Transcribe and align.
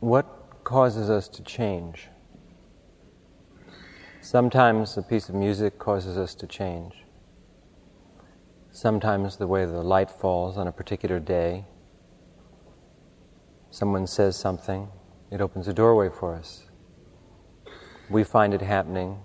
what 0.00 0.62
causes 0.64 1.10
us 1.10 1.28
to 1.28 1.42
change? 1.42 2.08
Sometimes 4.20 4.96
a 4.96 5.02
piece 5.02 5.28
of 5.28 5.34
music 5.34 5.78
causes 5.78 6.16
us 6.16 6.34
to 6.36 6.46
change. 6.46 7.04
Sometimes 8.70 9.36
the 9.38 9.46
way 9.46 9.64
the 9.64 9.82
light 9.82 10.10
falls 10.10 10.56
on 10.56 10.68
a 10.68 10.72
particular 10.72 11.18
day. 11.18 11.64
Someone 13.70 14.06
says 14.06 14.36
something, 14.36 14.88
it 15.30 15.40
opens 15.40 15.66
a 15.66 15.72
doorway 15.72 16.08
for 16.08 16.34
us. 16.34 16.64
We 18.08 18.22
find 18.22 18.54
it 18.54 18.62
happening 18.62 19.18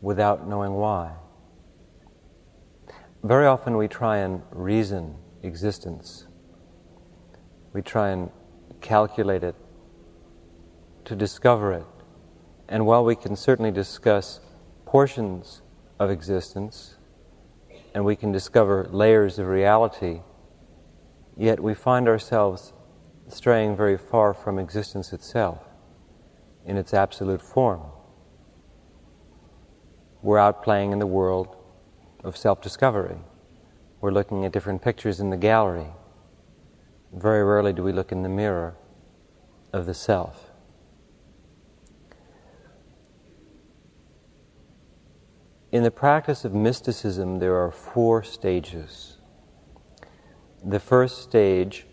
without 0.00 0.46
knowing 0.46 0.74
why. 0.74 1.12
Very 3.24 3.46
often 3.46 3.76
we 3.76 3.88
try 3.88 4.18
and 4.18 4.42
reason 4.50 5.16
existence. 5.42 6.26
We 7.72 7.82
try 7.82 8.10
and 8.10 8.30
calculate 8.80 9.42
it, 9.42 9.56
to 11.04 11.14
discover 11.14 11.72
it. 11.72 11.84
And 12.68 12.86
while 12.86 13.04
we 13.04 13.14
can 13.14 13.36
certainly 13.36 13.70
discuss 13.70 14.40
portions 14.86 15.62
of 15.98 16.10
existence, 16.10 16.96
and 17.94 18.04
we 18.04 18.16
can 18.16 18.32
discover 18.32 18.88
layers 18.90 19.38
of 19.38 19.46
reality, 19.46 20.20
yet 21.36 21.60
we 21.60 21.74
find 21.74 22.08
ourselves 22.08 22.72
straying 23.28 23.76
very 23.76 23.96
far 23.96 24.34
from 24.34 24.58
existence 24.58 25.12
itself 25.12 25.62
in 26.64 26.76
its 26.76 26.92
absolute 26.92 27.40
form. 27.40 27.82
We're 30.22 30.38
out 30.38 30.62
playing 30.62 30.92
in 30.92 30.98
the 30.98 31.06
world 31.06 31.54
of 32.24 32.36
self 32.36 32.60
discovery. 32.60 33.18
We're 34.00 34.10
looking 34.10 34.44
at 34.44 34.52
different 34.52 34.82
pictures 34.82 35.20
in 35.20 35.30
the 35.30 35.36
gallery. 35.36 35.86
Very 37.12 37.44
rarely 37.44 37.72
do 37.72 37.82
we 37.82 37.92
look 37.92 38.10
in 38.10 38.22
the 38.22 38.28
mirror 38.28 38.74
of 39.72 39.86
the 39.86 39.94
self. 39.94 40.43
In 45.74 45.82
the 45.82 45.90
practice 45.90 46.44
of 46.44 46.54
mysticism, 46.54 47.40
there 47.40 47.56
are 47.56 47.72
four 47.72 48.22
stages. 48.22 49.16
The 50.64 50.78
first 50.78 51.20
stage 51.24 51.84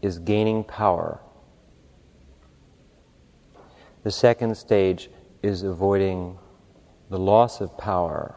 is 0.00 0.18
gaining 0.18 0.64
power. 0.64 1.20
The 4.04 4.10
second 4.10 4.56
stage 4.56 5.10
is 5.42 5.62
avoiding 5.62 6.38
the 7.10 7.18
loss 7.18 7.60
of 7.60 7.76
power. 7.76 8.36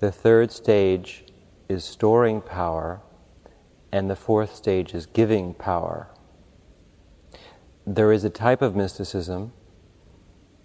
The 0.00 0.12
third 0.12 0.52
stage 0.52 1.24
is 1.66 1.82
storing 1.82 2.42
power. 2.42 3.00
And 3.90 4.10
the 4.10 4.16
fourth 4.16 4.54
stage 4.54 4.92
is 4.92 5.06
giving 5.06 5.54
power. 5.54 6.10
There 7.86 8.12
is 8.12 8.22
a 8.22 8.28
type 8.28 8.60
of 8.60 8.76
mysticism, 8.76 9.54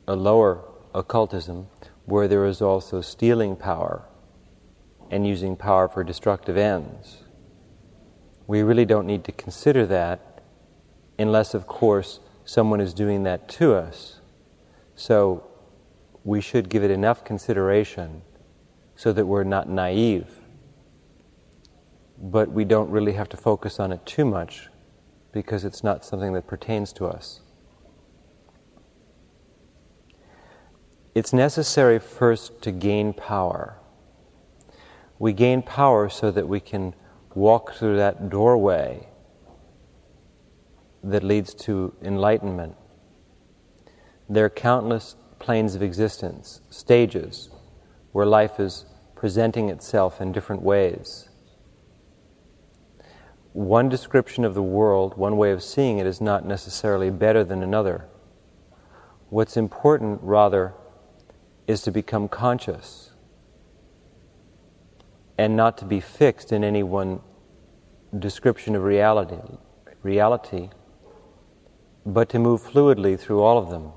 a 0.09 0.17
lower 0.17 0.59
occultism, 0.93 1.67
where 2.05 2.27
there 2.27 2.45
is 2.45 2.61
also 2.61 3.01
stealing 3.01 3.55
power 3.55 4.03
and 5.09 5.27
using 5.27 5.55
power 5.55 5.87
for 5.87 6.03
destructive 6.03 6.57
ends. 6.57 7.23
We 8.47 8.61
really 8.61 8.85
don't 8.85 9.07
need 9.07 9.23
to 9.25 9.31
consider 9.31 9.85
that 9.87 10.41
unless, 11.17 11.53
of 11.53 11.67
course, 11.67 12.19
someone 12.43 12.79
is 12.79 12.93
doing 12.93 13.23
that 13.23 13.47
to 13.49 13.73
us. 13.73 14.19
So 14.95 15.47
we 16.23 16.41
should 16.41 16.69
give 16.69 16.83
it 16.83 16.91
enough 16.91 17.23
consideration 17.23 18.21
so 18.95 19.11
that 19.13 19.25
we're 19.25 19.43
not 19.43 19.69
naive. 19.69 20.39
But 22.17 22.51
we 22.51 22.65
don't 22.65 22.89
really 22.89 23.13
have 23.13 23.29
to 23.29 23.37
focus 23.37 23.79
on 23.79 23.91
it 23.91 24.05
too 24.05 24.25
much 24.25 24.69
because 25.31 25.65
it's 25.65 25.83
not 25.83 26.05
something 26.05 26.33
that 26.33 26.47
pertains 26.47 26.93
to 26.93 27.07
us. 27.07 27.41
It's 31.15 31.31
necessary 31.31 31.97
first 31.97 32.61
to 32.61 32.71
gain 32.71 33.13
power. 33.13 33.77
We 35.17 35.31
gain 35.31 35.61
power 35.61 36.09
so 36.09 36.29
that 36.29 36.49
we 36.49 36.59
can 36.59 36.93
walk 37.33 37.73
through 37.73 37.95
that 37.95 38.29
doorway 38.29 39.07
that 41.01 41.23
leads 41.23 41.53
to 41.53 41.95
enlightenment. 42.01 42.75
There 44.27 44.43
are 44.43 44.49
countless 44.49 45.15
planes 45.39 45.73
of 45.73 45.81
existence, 45.81 46.59
stages, 46.69 47.49
where 48.11 48.25
life 48.25 48.59
is 48.59 48.85
presenting 49.15 49.69
itself 49.69 50.19
in 50.19 50.33
different 50.33 50.63
ways. 50.63 51.29
One 53.53 53.87
description 53.87 54.43
of 54.43 54.53
the 54.53 54.63
world, 54.63 55.17
one 55.17 55.37
way 55.37 55.51
of 55.51 55.63
seeing 55.63 55.97
it, 55.97 56.05
is 56.05 56.19
not 56.19 56.45
necessarily 56.45 57.09
better 57.09 57.43
than 57.45 57.63
another. 57.63 58.05
What's 59.29 59.55
important, 59.55 60.19
rather, 60.21 60.73
is 61.67 61.81
to 61.81 61.91
become 61.91 62.27
conscious 62.27 63.11
and 65.37 65.55
not 65.55 65.77
to 65.77 65.85
be 65.85 65.99
fixed 65.99 66.51
in 66.51 66.63
any 66.63 66.83
one 66.83 67.21
description 68.17 68.75
of 68.75 68.83
reality, 68.83 69.57
reality, 70.03 70.69
but 72.05 72.29
to 72.29 72.39
move 72.39 72.61
fluidly 72.61 73.19
through 73.19 73.41
all 73.41 73.57
of 73.57 73.69
them. 73.69 73.91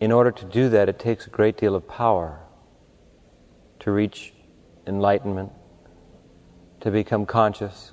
In 0.00 0.10
order 0.10 0.32
to 0.32 0.44
do 0.44 0.68
that, 0.70 0.88
it 0.88 0.98
takes 0.98 1.26
a 1.26 1.30
great 1.30 1.56
deal 1.56 1.76
of 1.76 1.86
power 1.86 2.40
to 3.80 3.92
reach 3.92 4.32
enlightenment, 4.86 5.52
to 6.80 6.90
become 6.90 7.26
conscious, 7.26 7.92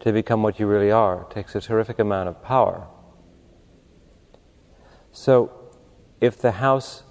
to 0.00 0.12
become 0.12 0.42
what 0.42 0.58
you 0.58 0.66
really 0.66 0.90
are. 0.90 1.22
It 1.22 1.30
takes 1.30 1.54
a 1.54 1.60
terrific 1.60 1.98
amount 1.98 2.28
of 2.28 2.42
power. 2.42 2.86
So, 5.12 5.65
if 6.20 6.38
the 6.38 6.52
house 6.52 7.02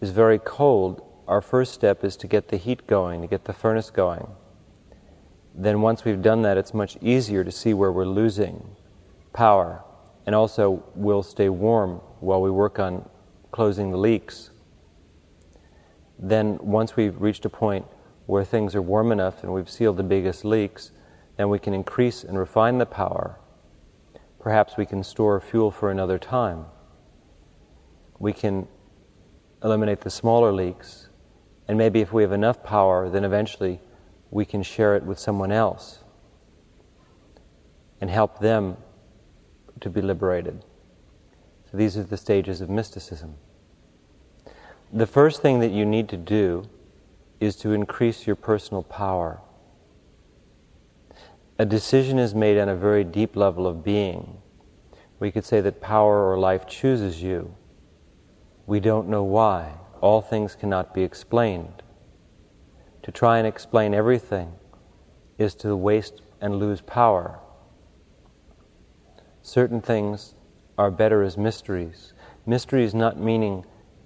is 0.00 0.10
very 0.10 0.38
cold, 0.38 1.02
our 1.26 1.40
first 1.40 1.72
step 1.72 2.04
is 2.04 2.16
to 2.18 2.26
get 2.26 2.48
the 2.48 2.56
heat 2.56 2.86
going, 2.86 3.22
to 3.22 3.26
get 3.26 3.44
the 3.44 3.52
furnace 3.52 3.90
going. 3.90 4.26
Then, 5.54 5.80
once 5.80 6.04
we've 6.04 6.20
done 6.20 6.42
that, 6.42 6.58
it's 6.58 6.74
much 6.74 6.98
easier 7.00 7.44
to 7.44 7.50
see 7.50 7.74
where 7.74 7.92
we're 7.92 8.04
losing 8.04 8.76
power. 9.32 9.84
And 10.26 10.34
also, 10.34 10.82
we'll 10.94 11.22
stay 11.22 11.48
warm 11.48 12.00
while 12.20 12.42
we 12.42 12.50
work 12.50 12.78
on 12.78 13.08
closing 13.52 13.90
the 13.90 13.96
leaks. 13.96 14.50
Then, 16.18 16.58
once 16.60 16.96
we've 16.96 17.20
reached 17.20 17.44
a 17.44 17.50
point 17.50 17.86
where 18.26 18.44
things 18.44 18.74
are 18.74 18.82
warm 18.82 19.12
enough 19.12 19.42
and 19.42 19.52
we've 19.54 19.70
sealed 19.70 19.96
the 19.96 20.02
biggest 20.02 20.44
leaks, 20.44 20.90
then 21.36 21.48
we 21.48 21.58
can 21.58 21.72
increase 21.72 22.24
and 22.24 22.38
refine 22.38 22.78
the 22.78 22.86
power. 22.86 23.38
Perhaps 24.40 24.76
we 24.76 24.86
can 24.86 25.02
store 25.02 25.40
fuel 25.40 25.70
for 25.70 25.90
another 25.90 26.18
time 26.18 26.66
we 28.18 28.32
can 28.32 28.66
eliminate 29.62 30.00
the 30.00 30.10
smaller 30.10 30.52
leaks. 30.52 31.08
And 31.66 31.78
maybe 31.78 32.00
if 32.00 32.12
we 32.12 32.22
have 32.22 32.32
enough 32.32 32.62
power, 32.62 33.08
then 33.08 33.24
eventually 33.24 33.80
we 34.30 34.44
can 34.44 34.62
share 34.62 34.96
it 34.96 35.02
with 35.02 35.18
someone 35.18 35.52
else 35.52 36.00
and 38.00 38.10
help 38.10 38.38
them 38.40 38.76
to 39.80 39.88
be 39.88 40.02
liberated. 40.02 40.64
So 41.70 41.76
these 41.76 41.96
are 41.96 42.02
the 42.02 42.16
stages 42.16 42.60
of 42.60 42.68
mysticism. 42.68 43.34
The 44.92 45.06
first 45.06 45.42
thing 45.42 45.60
that 45.60 45.72
you 45.72 45.84
need 45.84 46.08
to 46.10 46.16
do 46.16 46.68
is 47.40 47.56
to 47.56 47.72
increase 47.72 48.26
your 48.26 48.36
personal 48.36 48.82
power. 48.82 49.40
A 51.58 51.64
decision 51.64 52.18
is 52.18 52.34
made 52.34 52.58
on 52.58 52.68
a 52.68 52.76
very 52.76 53.04
deep 53.04 53.36
level 53.36 53.66
of 53.66 53.82
being. 53.82 54.38
We 55.18 55.30
could 55.30 55.44
say 55.44 55.60
that 55.60 55.80
power 55.80 56.30
or 56.30 56.38
life 56.38 56.66
chooses 56.66 57.22
you. 57.22 57.54
We 58.66 58.80
don't 58.80 59.08
know 59.08 59.22
why. 59.22 59.74
All 60.00 60.20
things 60.20 60.54
cannot 60.54 60.94
be 60.94 61.02
explained. 61.02 61.82
To 63.02 63.12
try 63.12 63.38
and 63.38 63.46
explain 63.46 63.94
everything 63.94 64.52
is 65.38 65.54
to 65.56 65.76
waste 65.76 66.22
and 66.40 66.56
lose 66.56 66.80
power. 66.80 67.40
Certain 69.42 69.80
things 69.80 70.34
are 70.78 70.90
better 70.90 71.22
as 71.22 71.36
mysteries. 71.36 72.14
Mysteries 72.46 72.94
not 72.94 73.18
meaning 73.18 73.64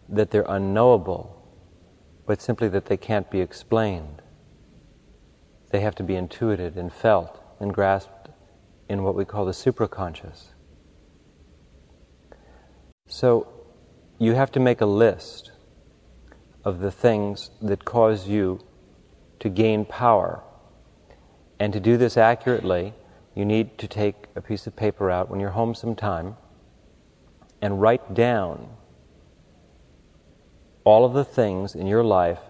that 0.09 0.31
they're 0.31 0.45
unknowable, 0.49 1.35
but 2.27 2.43
simply 2.43 2.69
that 2.69 2.87
they 2.87 2.97
can't 2.97 3.31
be 3.31 3.41
explained. 3.41 4.23
They 5.71 5.81
have 5.81 5.95
to 5.97 6.03
be 6.03 6.17
intuited 6.17 6.77
and 6.77 6.93
felt 6.93 7.41
and 7.61 7.73
grasped 7.73 8.31
in 8.89 9.03
what 9.03 9.15
we 9.15 9.25
call 9.25 9.45
the 9.45 9.53
supraconscious. 9.53 10.55
So, 13.07 13.58
you 14.19 14.35
have 14.35 14.51
to 14.53 14.61
make 14.61 14.81
a 14.81 14.87
list 14.87 15.53
of 16.65 16.81
the 16.81 16.91
things 16.91 17.51
that 17.63 17.85
cause 17.85 18.27
you 18.27 18.61
to 19.39 19.49
gain 19.49 19.85
power. 19.85 20.43
And 21.61 21.73
to 21.73 21.81
do 21.81 21.97
this 21.97 22.17
accurately, 22.17 22.95
you 23.35 23.45
need 23.45 23.79
to 23.79 23.87
take 23.87 24.27
a 24.35 24.41
piece 24.41 24.67
of 24.67 24.75
paper 24.75 25.11
out 25.11 25.31
when 25.31 25.39
you're 25.39 25.51
home 25.51 25.75
sometime 25.75 26.37
and 27.63 27.81
write 27.81 28.15
down 28.15 28.69
all 30.85 31.05
of 31.05 31.13
the 31.13 31.25
things 31.25 31.75
in 31.75 31.87
your 31.87 32.03
life 32.03 32.41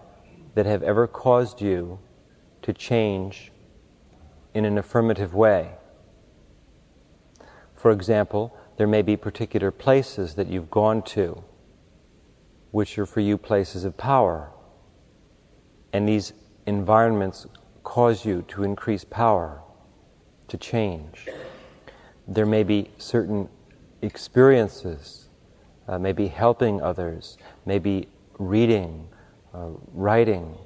that 0.55 0.65
have 0.65 0.83
ever 0.83 1.07
caused 1.07 1.61
you 1.61 1.99
to 2.63 2.73
change 2.73 3.53
in 4.55 4.65
an 4.65 4.79
affirmative 4.79 5.35
way. 5.35 5.73
For 7.75 7.91
example, 7.91 8.57
there 8.77 8.87
may 8.87 9.03
be 9.03 9.17
particular 9.17 9.71
places 9.71 10.35
that 10.35 10.49
you've 10.49 10.71
gone 10.71 11.03
to, 11.03 11.45
which 12.71 12.99
are 12.99 13.07
for 13.07 13.21
you 13.21 13.39
places 13.39 13.85
of 13.85 13.97
power. 13.97 14.51
And 15.93 16.09
these 16.09 16.33
environments 16.67 17.47
cause 17.83 18.25
you 18.25 18.43
to 18.49 18.63
increase 18.63 19.05
power, 19.05 19.63
to 20.49 20.57
change. 20.59 21.29
There 22.27 22.47
may 22.47 22.63
be 22.63 22.91
certain 22.99 23.49
experiences, 24.03 25.29
uh, 25.89 25.99
maybe 25.99 26.29
helping 26.29 26.83
others, 26.83 27.39
maybe 27.65 28.09
reading, 28.39 29.09
uh, 29.55 29.71
writing, 29.93 30.57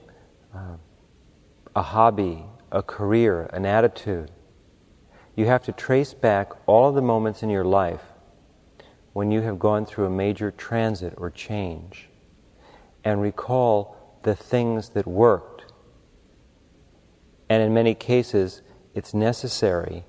uh, 0.54 0.76
a 1.76 1.82
hobby, 1.82 2.44
a 2.72 2.82
career, 2.82 3.48
an 3.52 3.64
attitude. 3.64 4.30
You 5.36 5.46
have 5.46 5.62
to 5.64 5.72
trace 5.72 6.12
back 6.12 6.52
all 6.66 6.88
of 6.88 6.94
the 6.94 7.02
moments 7.02 7.42
in 7.42 7.48
your 7.48 7.64
life 7.64 8.02
when 9.12 9.30
you 9.30 9.42
have 9.42 9.58
gone 9.58 9.84
through 9.84 10.06
a 10.06 10.10
major 10.10 10.50
transit 10.50 11.14
or 11.16 11.30
change 11.30 12.08
and 13.04 13.20
recall 13.20 14.20
the 14.22 14.34
things 14.34 14.90
that 14.90 15.06
worked. 15.06 15.72
And 17.48 17.62
in 17.62 17.74
many 17.74 17.94
cases, 17.94 18.62
it's 18.94 19.12
necessary 19.12 20.04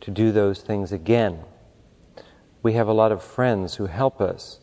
to 0.00 0.10
do 0.10 0.32
those 0.32 0.60
things 0.60 0.92
again. 0.92 1.40
We 2.62 2.74
have 2.74 2.88
a 2.88 2.92
lot 2.92 3.12
of 3.12 3.22
friends 3.22 3.76
who 3.76 3.86
help 3.86 4.20
us, 4.20 4.60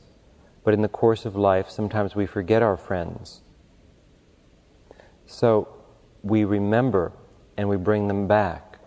but 0.63 0.74
in 0.74 0.81
the 0.81 0.88
course 0.88 1.25
of 1.25 1.36
life, 1.36 1.69
sometimes 1.69 2.15
we 2.15 2.25
forget 2.25 2.62
our 2.62 2.77
friends. 2.77 3.42
So 5.25 5.68
we 6.21 6.44
remember 6.44 7.13
and 7.57 7.69
we 7.69 7.77
bring 7.77 8.07
them 8.07 8.27
back. 8.27 8.80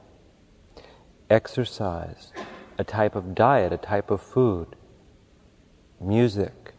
Exercise, 1.28 2.32
a 2.80 2.84
type 2.84 3.14
of 3.14 3.34
diet, 3.34 3.74
a 3.74 3.76
type 3.76 4.10
of 4.10 4.22
food, 4.22 4.74
music. 6.00 6.72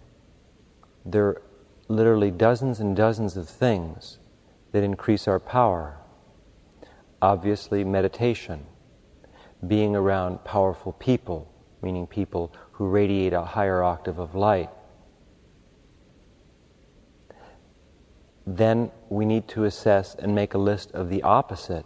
There 1.05 1.27
are 1.27 1.41
literally 1.87 2.31
dozens 2.31 2.79
and 2.79 2.95
dozens 2.95 3.37
of 3.37 3.47
things 3.47 4.17
that 4.71 4.81
increase 4.81 5.27
our 5.27 5.39
power. 5.39 5.99
Obviously, 7.21 7.83
meditation, 7.83 8.65
being 9.67 9.95
around 9.95 10.43
powerful 10.43 10.93
people, 10.93 11.47
meaning 11.83 12.07
people 12.07 12.51
who 12.71 12.87
radiate 12.87 13.33
a 13.33 13.45
higher 13.45 13.83
octave 13.83 14.17
of 14.17 14.33
light. 14.33 14.71
Then 18.47 18.89
we 19.07 19.23
need 19.23 19.47
to 19.49 19.65
assess 19.65 20.15
and 20.15 20.33
make 20.33 20.55
a 20.55 20.57
list 20.57 20.93
of 20.93 21.09
the 21.09 21.21
opposite 21.21 21.85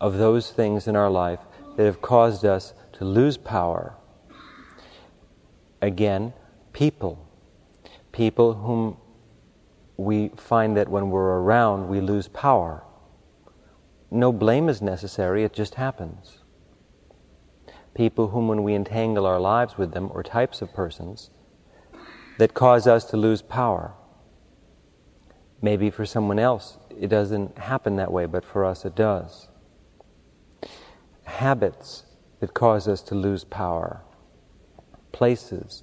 of 0.00 0.18
those 0.18 0.52
things 0.52 0.86
in 0.86 0.94
our 0.94 1.10
life 1.10 1.40
that 1.76 1.84
have 1.84 2.00
caused 2.00 2.44
us 2.44 2.74
to 2.94 3.04
lose 3.04 3.36
power. 3.36 3.94
Again, 5.82 6.32
people. 6.72 7.28
People 8.12 8.54
whom 8.54 8.96
we 9.96 10.28
find 10.36 10.76
that 10.76 10.88
when 10.88 11.10
we're 11.10 11.40
around, 11.40 11.88
we 11.88 12.00
lose 12.00 12.28
power. 12.28 12.84
No 14.10 14.32
blame 14.32 14.68
is 14.68 14.80
necessary, 14.80 15.44
it 15.44 15.52
just 15.52 15.74
happens 15.74 16.38
people 17.94 18.28
whom, 18.28 18.48
when 18.48 18.62
we 18.62 18.74
entangle 18.74 19.24
our 19.24 19.40
lives 19.40 19.78
with 19.78 19.92
them, 19.92 20.10
or 20.12 20.22
types 20.22 20.60
of 20.60 20.72
persons 20.74 21.30
that 22.38 22.52
cause 22.52 22.86
us 22.86 23.04
to 23.04 23.16
lose 23.16 23.40
power. 23.40 23.94
Maybe 25.62 25.90
for 25.90 26.04
someone 26.04 26.38
else 26.38 26.78
it 27.00 27.08
doesn't 27.08 27.58
happen 27.58 27.96
that 27.96 28.12
way, 28.12 28.26
but 28.26 28.44
for 28.44 28.64
us 28.64 28.84
it 28.84 28.94
does. 28.94 29.48
Habits 31.24 32.04
that 32.40 32.54
cause 32.54 32.88
us 32.88 33.02
to 33.02 33.14
lose 33.14 33.44
power, 33.44 34.02
places, 35.12 35.82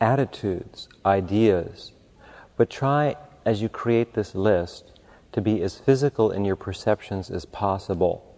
attitudes, 0.00 0.88
ideas. 1.04 1.92
But 2.56 2.70
try, 2.70 3.16
as 3.44 3.60
you 3.60 3.68
create 3.68 4.14
this 4.14 4.34
list, 4.34 4.92
to 5.32 5.40
be 5.40 5.62
as 5.62 5.78
physical 5.78 6.30
in 6.30 6.44
your 6.44 6.56
perceptions 6.56 7.30
as 7.30 7.44
possible 7.44 8.34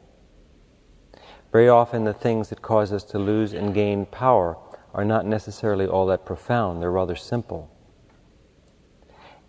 very 1.56 1.70
often, 1.70 2.04
the 2.04 2.12
things 2.12 2.50
that 2.50 2.60
cause 2.60 2.92
us 2.92 3.02
to 3.04 3.19
lose 3.19 3.54
and 3.54 3.72
gain 3.72 4.04
power 4.04 4.58
are 4.92 5.06
not 5.06 5.25
necessarily 5.25 5.87
all 5.87 6.04
that 6.04 6.26
profound, 6.26 6.82
they're 6.82 6.90
rather 6.90 7.16
simple. 7.16 7.70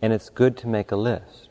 And 0.01 0.13
it's 0.13 0.29
good 0.29 0.55
to 0.59 0.67
make 0.67 0.91
a 0.91 0.95
list. 0.95 1.49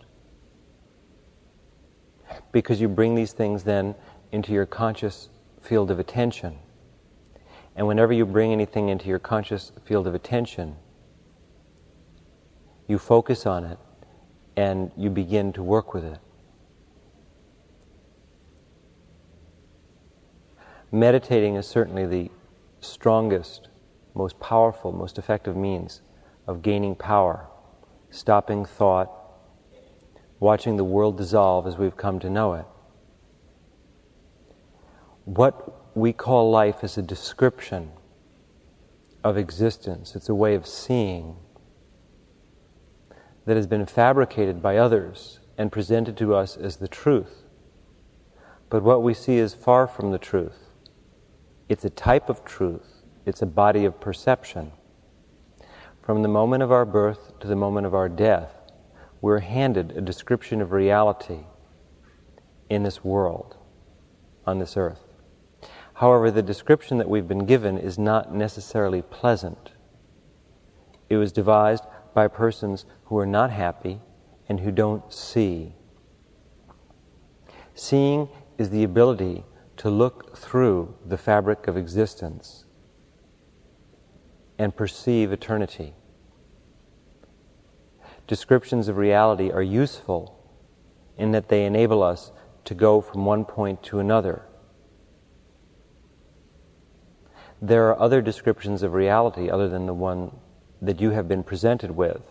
Because 2.53 2.81
you 2.81 2.89
bring 2.89 3.15
these 3.15 3.33
things 3.33 3.65
then 3.65 3.95
into 4.33 4.53
your 4.53 4.65
conscious 4.65 5.29
field 5.67 5.91
of 5.91 5.99
attention. 5.99 6.59
And 7.75 7.87
whenever 7.87 8.13
you 8.13 8.25
bring 8.25 8.53
anything 8.53 8.89
into 8.89 9.09
your 9.09 9.19
conscious 9.19 9.73
field 9.85 10.07
of 10.07 10.15
attention, 10.15 10.77
you 12.87 12.99
focus 12.99 13.47
on 13.47 13.65
it 13.65 13.79
and 14.57 14.91
you 14.97 15.11
begin 15.11 15.53
to 15.53 15.63
work 15.63 15.93
with 15.93 16.05
it. 16.05 16.19
meditating 20.93 21.57
is 21.57 21.67
certainly 21.67 22.07
the 22.07 22.31
strongest, 22.81 23.69
most 24.15 24.39
powerful, 24.41 24.93
most 24.93 25.19
effective 25.19 25.57
means 25.57 26.01
of 26.47 26.63
gaining 26.63 26.95
power, 26.95 27.47
stopping 28.11 28.65
thought, 28.65 29.11
watching 30.41 30.77
the 30.77 30.85
world 30.85 31.19
dissolve 31.19 31.67
as 31.67 31.77
we've 31.77 31.97
come 31.97 32.19
to 32.21 32.31
know 32.31 32.55
it. 32.55 32.65
What 35.27 35.97
we 35.97 36.13
call 36.13 36.53
life 36.53 36.85
is 36.85 36.97
a 36.97 37.03
description 37.03 37.91
of 39.25 39.37
existence, 39.37 40.15
it's 40.15 40.29
a 40.29 40.35
way 40.37 40.55
of 40.55 40.69
seeing 40.69 41.37
that 43.45 43.57
has 43.57 43.67
been 43.67 43.87
fabricated 43.87 44.63
by 44.63 44.77
others 44.77 45.41
and 45.59 45.73
presented 45.73 46.17
to 46.19 46.33
us 46.33 46.57
as 46.57 46.77
the 46.77 46.87
truth. 46.87 47.43
But 48.71 48.85
what 48.85 49.03
we 49.03 49.15
see 49.15 49.39
is 49.39 49.53
far 49.53 49.89
from 49.89 50.13
the 50.13 50.19
truth. 50.19 50.71
It's 51.69 51.85
a 51.85 51.91
type 51.91 52.29
of 52.29 52.45
truth, 52.45 53.03
it's 53.25 53.43
a 53.43 53.47
body 53.47 53.85
of 53.85 54.01
perception. 54.01 54.71
From 56.03 56.23
the 56.23 56.29
moment 56.29 56.63
of 56.63 56.71
our 56.71 56.85
birth 56.85 57.41
to 57.41 57.49
the 57.49 57.57
moment 57.57 57.85
of 57.85 57.97
our 57.97 58.09
death, 58.09 58.53
we're 59.21 59.41
handed 59.41 59.91
a 59.97 60.01
description 60.01 60.61
of 60.61 60.71
reality 60.71 61.41
in 62.71 62.85
this 62.85 63.03
world, 63.03 63.57
on 64.47 64.61
this 64.61 64.77
earth. 64.77 65.06
However, 65.97 66.31
the 66.31 66.43
description 66.43 66.99
that 66.99 67.09
we've 67.09 67.27
been 67.27 67.47
given 67.47 67.79
is 67.79 67.99
not 67.99 68.35
necessarily 68.35 69.01
pleasant. 69.01 69.73
It 71.09 71.17
was 71.17 71.33
devised 71.33 71.85
by 72.13 72.29
persons 72.29 72.85
who 73.07 73.17
are 73.17 73.27
not 73.27 73.51
happy 73.51 74.01
and 74.47 74.61
who 74.61 74.71
don't 74.71 75.11
see. 75.11 75.75
Seeing 77.75 78.29
is 78.59 78.69
the 78.69 78.85
ability 78.85 79.45
to 79.79 79.89
look 79.89 80.37
through 80.37 80.95
the 81.05 81.17
fabric 81.17 81.67
of 81.67 81.79
existence 81.79 82.67
and 84.59 84.77
perceive 84.77 85.33
eternity. 85.33 85.95
Descriptions 88.27 88.89
of 88.89 88.99
reality 88.99 89.51
are 89.51 89.63
useful 89.63 90.39
in 91.17 91.31
that 91.31 91.49
they 91.49 91.65
enable 91.65 92.03
us 92.03 92.33
to 92.67 92.75
go 92.75 93.01
from 93.01 93.25
one 93.25 93.47
point 93.47 93.83
to 93.85 93.99
another. 93.99 94.43
There 97.67 97.89
are 97.89 98.01
other 98.01 98.23
descriptions 98.23 98.85
of 98.85 98.93
reality 98.93 99.51
other 99.51 99.69
than 99.69 99.87
the 99.87 99.95
one 99.95 100.37
that 100.81 101.01
you 101.01 101.11
have 101.11 101.27
been 101.27 101.43
presented 101.43 101.91
with. 101.91 102.23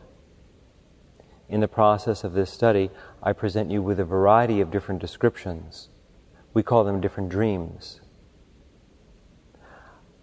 In 1.50 1.60
the 1.60 1.68
process 1.68 2.24
of 2.24 2.32
this 2.34 2.50
study, 2.50 2.89
I 3.22 3.34
present 3.34 3.70
you 3.70 3.82
with 3.82 4.00
a 4.00 4.06
variety 4.06 4.62
of 4.62 4.72
different 4.72 5.01
descriptions 5.01 5.89
we 6.56 6.63
call 6.63 6.86
them 6.86 7.01
different 7.01 7.30
dreams. 7.30 8.00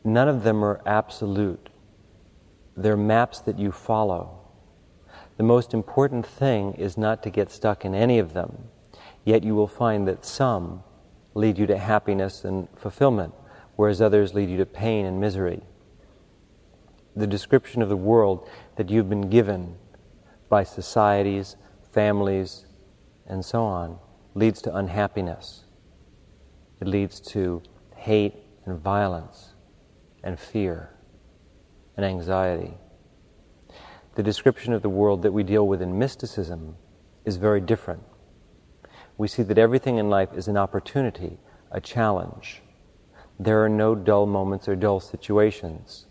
None 0.02 0.28
of 0.28 0.44
them 0.44 0.64
are 0.64 0.80
absolute. 0.86 1.68
They're 2.74 2.96
maps 2.96 3.40
that 3.40 3.58
you 3.58 3.70
follow. 3.70 4.40
The 5.36 5.42
most 5.42 5.74
important 5.74 6.26
thing 6.26 6.72
is 6.72 6.96
not 6.96 7.22
to 7.22 7.30
get 7.30 7.50
stuck 7.50 7.84
in 7.84 7.94
any 7.94 8.18
of 8.18 8.32
them, 8.32 8.70
yet 9.26 9.44
you 9.44 9.54
will 9.54 9.68
find 9.68 10.08
that 10.08 10.24
some 10.24 10.82
lead 11.34 11.58
you 11.58 11.66
to 11.66 11.76
happiness 11.76 12.44
and 12.46 12.66
fulfillment, 12.76 13.34
whereas 13.82 14.00
others 14.00 14.32
lead 14.32 14.48
you 14.48 14.56
to 14.56 14.64
pain 14.64 15.04
and 15.04 15.20
misery. 15.20 15.60
The 17.16 17.26
description 17.26 17.82
of 17.82 17.88
the 17.88 17.96
world 17.96 18.48
that 18.76 18.90
you've 18.90 19.08
been 19.08 19.28
given 19.28 19.74
by 20.48 20.62
societies, 20.62 21.56
families, 21.90 22.64
and 23.26 23.44
so 23.44 23.64
on 23.64 23.98
leads 24.34 24.62
to 24.62 24.76
unhappiness. 24.76 25.64
It 26.80 26.86
leads 26.86 27.18
to 27.32 27.60
hate 27.96 28.36
and 28.66 28.78
violence 28.78 29.54
and 30.22 30.38
fear 30.38 30.90
and 31.96 32.06
anxiety. 32.06 32.74
The 34.14 34.22
description 34.22 34.74
of 34.74 34.82
the 34.82 34.88
world 34.88 35.22
that 35.22 35.32
we 35.32 35.42
deal 35.42 35.66
with 35.66 35.82
in 35.82 35.98
mysticism 35.98 36.76
is 37.24 37.36
very 37.36 37.60
different. 37.60 38.04
We 39.18 39.26
see 39.26 39.42
that 39.42 39.58
everything 39.58 39.96
in 39.96 40.08
life 40.08 40.34
is 40.36 40.46
an 40.46 40.56
opportunity, 40.56 41.40
a 41.72 41.80
challenge. 41.80 42.61
There 43.44 43.64
are 43.64 43.68
no 43.68 43.94
dull 43.94 44.26
moments 44.26 44.68
or 44.68 44.76
dull 44.76 45.00
situations. 45.00 46.06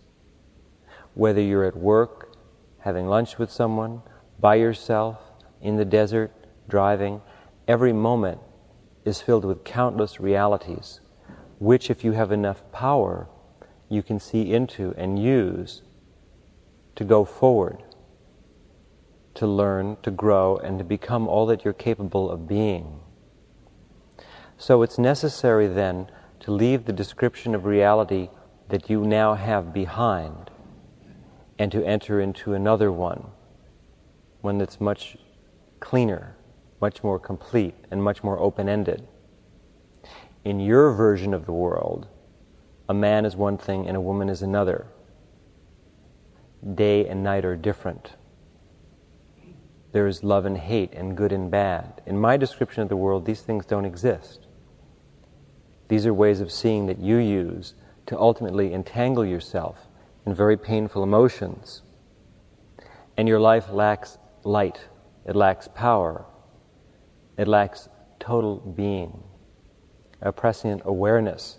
Whether 1.13 1.41
you're 1.41 1.65
at 1.65 1.75
work, 1.75 2.35
having 2.79 3.07
lunch 3.07 3.37
with 3.37 3.51
someone, 3.51 4.01
by 4.39 4.55
yourself, 4.55 5.17
in 5.61 5.75
the 5.77 5.85
desert, 5.85 6.33
driving, 6.67 7.21
every 7.67 7.93
moment 7.93 8.39
is 9.05 9.21
filled 9.21 9.45
with 9.45 9.63
countless 9.63 10.19
realities, 10.19 10.99
which, 11.59 11.89
if 11.89 12.03
you 12.03 12.13
have 12.13 12.31
enough 12.31 12.63
power, 12.71 13.27
you 13.89 14.01
can 14.01 14.19
see 14.19 14.53
into 14.53 14.93
and 14.97 15.21
use 15.21 15.83
to 16.95 17.03
go 17.03 17.25
forward, 17.25 17.83
to 19.33 19.45
learn, 19.45 19.97
to 20.01 20.11
grow, 20.11 20.57
and 20.57 20.79
to 20.79 20.83
become 20.83 21.27
all 21.27 21.45
that 21.45 21.63
you're 21.63 21.73
capable 21.73 22.29
of 22.29 22.47
being. 22.47 22.99
So 24.57 24.81
it's 24.81 24.97
necessary 24.97 25.67
then 25.67 26.09
to 26.41 26.51
leave 26.51 26.85
the 26.85 26.93
description 26.93 27.53
of 27.53 27.65
reality 27.65 28.29
that 28.69 28.89
you 28.89 29.05
now 29.05 29.35
have 29.35 29.73
behind 29.73 30.49
and 31.59 31.71
to 31.71 31.85
enter 31.85 32.19
into 32.19 32.53
another 32.53 32.91
one, 32.91 33.27
one 34.41 34.57
that's 34.57 34.81
much 34.81 35.17
cleaner, 35.79 36.35
much 36.81 37.03
more 37.03 37.19
complete, 37.19 37.75
and 37.91 38.03
much 38.03 38.23
more 38.23 38.39
open 38.39 38.67
ended. 38.67 39.07
In 40.43 40.59
your 40.59 40.91
version 40.93 41.35
of 41.35 41.45
the 41.45 41.51
world, 41.51 42.07
a 42.89 42.93
man 42.93 43.23
is 43.25 43.35
one 43.35 43.59
thing 43.59 43.87
and 43.87 43.95
a 43.95 44.01
woman 44.01 44.27
is 44.27 44.41
another. 44.41 44.87
Day 46.73 47.07
and 47.07 47.23
night 47.23 47.45
are 47.45 47.55
different. 47.55 48.13
There 49.91 50.07
is 50.07 50.23
love 50.23 50.47
and 50.47 50.57
hate 50.57 50.93
and 50.93 51.15
good 51.15 51.31
and 51.31 51.51
bad. 51.51 52.01
In 52.07 52.19
my 52.19 52.35
description 52.37 52.81
of 52.81 52.89
the 52.89 52.95
world, 52.95 53.25
these 53.25 53.41
things 53.41 53.65
don't 53.65 53.85
exist. 53.85 54.47
These 55.91 56.05
are 56.05 56.13
ways 56.13 56.39
of 56.39 56.53
seeing 56.53 56.85
that 56.85 56.99
you 56.99 57.17
use 57.17 57.73
to 58.05 58.17
ultimately 58.17 58.73
entangle 58.73 59.25
yourself 59.25 59.89
in 60.25 60.33
very 60.33 60.55
painful 60.55 61.03
emotions. 61.03 61.81
And 63.17 63.27
your 63.27 63.41
life 63.41 63.69
lacks 63.69 64.17
light, 64.45 64.87
it 65.25 65.35
lacks 65.35 65.67
power, 65.75 66.23
it 67.37 67.45
lacks 67.45 67.89
total 68.21 68.55
being, 68.55 69.21
a 70.21 70.31
prescient 70.31 70.81
awareness 70.85 71.57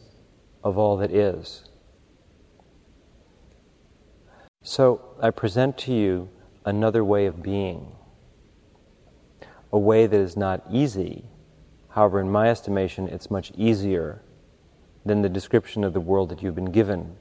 of 0.64 0.78
all 0.78 0.96
that 0.96 1.10
is. 1.10 1.64
So 4.62 5.14
I 5.20 5.28
present 5.28 5.76
to 5.76 5.92
you 5.92 6.30
another 6.64 7.04
way 7.04 7.26
of 7.26 7.42
being, 7.42 7.96
a 9.70 9.78
way 9.78 10.06
that 10.06 10.18
is 10.18 10.38
not 10.38 10.62
easy 10.70 11.26
However, 11.92 12.20
in 12.20 12.30
my 12.30 12.48
estimation, 12.48 13.06
it's 13.08 13.30
much 13.30 13.52
easier 13.54 14.22
than 15.04 15.20
the 15.20 15.28
description 15.28 15.84
of 15.84 15.92
the 15.92 16.00
world 16.00 16.30
that 16.30 16.42
you've 16.42 16.54
been 16.54 16.72
given, 16.72 17.16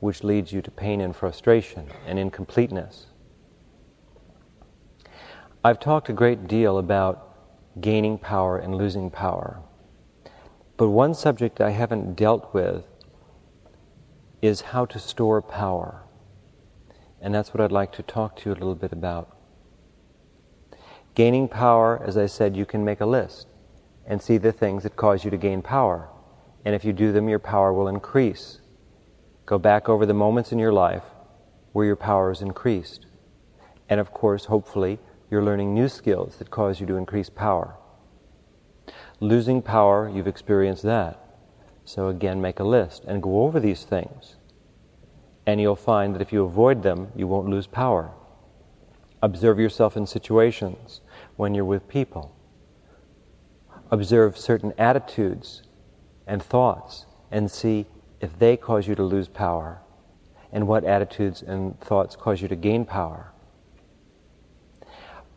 which 0.00 0.22
leads 0.22 0.52
you 0.52 0.60
to 0.60 0.70
pain 0.70 1.00
and 1.00 1.16
frustration 1.16 1.88
and 2.06 2.18
incompleteness. 2.18 3.06
I've 5.64 5.80
talked 5.80 6.10
a 6.10 6.12
great 6.12 6.46
deal 6.46 6.76
about 6.76 7.36
gaining 7.80 8.18
power 8.18 8.58
and 8.58 8.74
losing 8.74 9.10
power. 9.10 9.62
But 10.76 10.90
one 10.90 11.14
subject 11.14 11.60
I 11.60 11.70
haven't 11.70 12.14
dealt 12.14 12.52
with 12.52 12.84
is 14.42 14.60
how 14.60 14.84
to 14.86 14.98
store 14.98 15.40
power. 15.40 16.02
And 17.22 17.34
that's 17.34 17.54
what 17.54 17.62
I'd 17.62 17.72
like 17.72 17.92
to 17.92 18.02
talk 18.02 18.36
to 18.38 18.50
you 18.50 18.52
a 18.52 18.58
little 18.58 18.74
bit 18.74 18.92
about. 18.92 19.38
Gaining 21.14 21.48
power, 21.48 22.02
as 22.04 22.18
I 22.18 22.26
said, 22.26 22.56
you 22.56 22.66
can 22.66 22.84
make 22.84 23.00
a 23.00 23.06
list 23.06 23.46
and 24.12 24.20
see 24.20 24.36
the 24.36 24.52
things 24.52 24.82
that 24.82 24.94
cause 24.94 25.24
you 25.24 25.30
to 25.30 25.38
gain 25.38 25.62
power. 25.62 26.06
And 26.66 26.74
if 26.74 26.84
you 26.84 26.92
do 26.92 27.12
them, 27.12 27.30
your 27.30 27.38
power 27.38 27.72
will 27.72 27.88
increase. 27.88 28.60
Go 29.46 29.58
back 29.58 29.88
over 29.88 30.04
the 30.04 30.12
moments 30.12 30.52
in 30.52 30.58
your 30.58 30.70
life 30.70 31.04
where 31.72 31.86
your 31.86 31.96
power 31.96 32.30
is 32.30 32.42
increased. 32.42 33.06
And 33.88 33.98
of 33.98 34.12
course, 34.12 34.44
hopefully, 34.44 34.98
you're 35.30 35.42
learning 35.42 35.72
new 35.72 35.88
skills 35.88 36.36
that 36.36 36.50
cause 36.50 36.78
you 36.78 36.86
to 36.88 36.96
increase 36.96 37.30
power. 37.30 37.74
Losing 39.18 39.62
power, 39.62 40.10
you've 40.10 40.28
experienced 40.28 40.82
that. 40.82 41.18
So 41.86 42.08
again, 42.08 42.38
make 42.42 42.60
a 42.60 42.64
list 42.64 43.04
and 43.04 43.22
go 43.22 43.44
over 43.44 43.60
these 43.60 43.84
things. 43.84 44.36
And 45.46 45.58
you'll 45.58 45.74
find 45.74 46.14
that 46.14 46.20
if 46.20 46.34
you 46.34 46.44
avoid 46.44 46.82
them, 46.82 47.12
you 47.16 47.26
won't 47.26 47.48
lose 47.48 47.66
power. 47.66 48.10
Observe 49.22 49.58
yourself 49.58 49.96
in 49.96 50.06
situations 50.06 51.00
when 51.36 51.54
you're 51.54 51.64
with 51.64 51.88
people 51.88 52.36
observe 53.92 54.38
certain 54.38 54.72
attitudes 54.78 55.62
and 56.26 56.42
thoughts 56.42 57.04
and 57.30 57.50
see 57.50 57.86
if 58.20 58.38
they 58.38 58.56
cause 58.56 58.88
you 58.88 58.94
to 58.94 59.02
lose 59.02 59.28
power 59.28 59.82
and 60.50 60.66
what 60.66 60.82
attitudes 60.84 61.42
and 61.42 61.78
thoughts 61.80 62.16
cause 62.16 62.40
you 62.40 62.48
to 62.48 62.56
gain 62.56 62.86
power. 62.86 63.32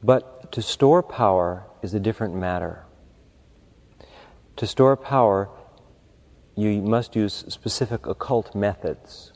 But 0.02 0.54
to 0.54 0.62
store 0.62 1.04
power 1.04 1.66
is 1.82 1.94
a 1.94 2.00
different 2.00 2.34
matter. 2.34 2.86
To 4.58 4.66
store 4.66 4.96
power, 4.96 5.50
you 6.56 6.82
must 6.82 7.16
use 7.16 7.44
specific 7.50 8.08
occult 8.08 8.56
methods. 8.56 9.34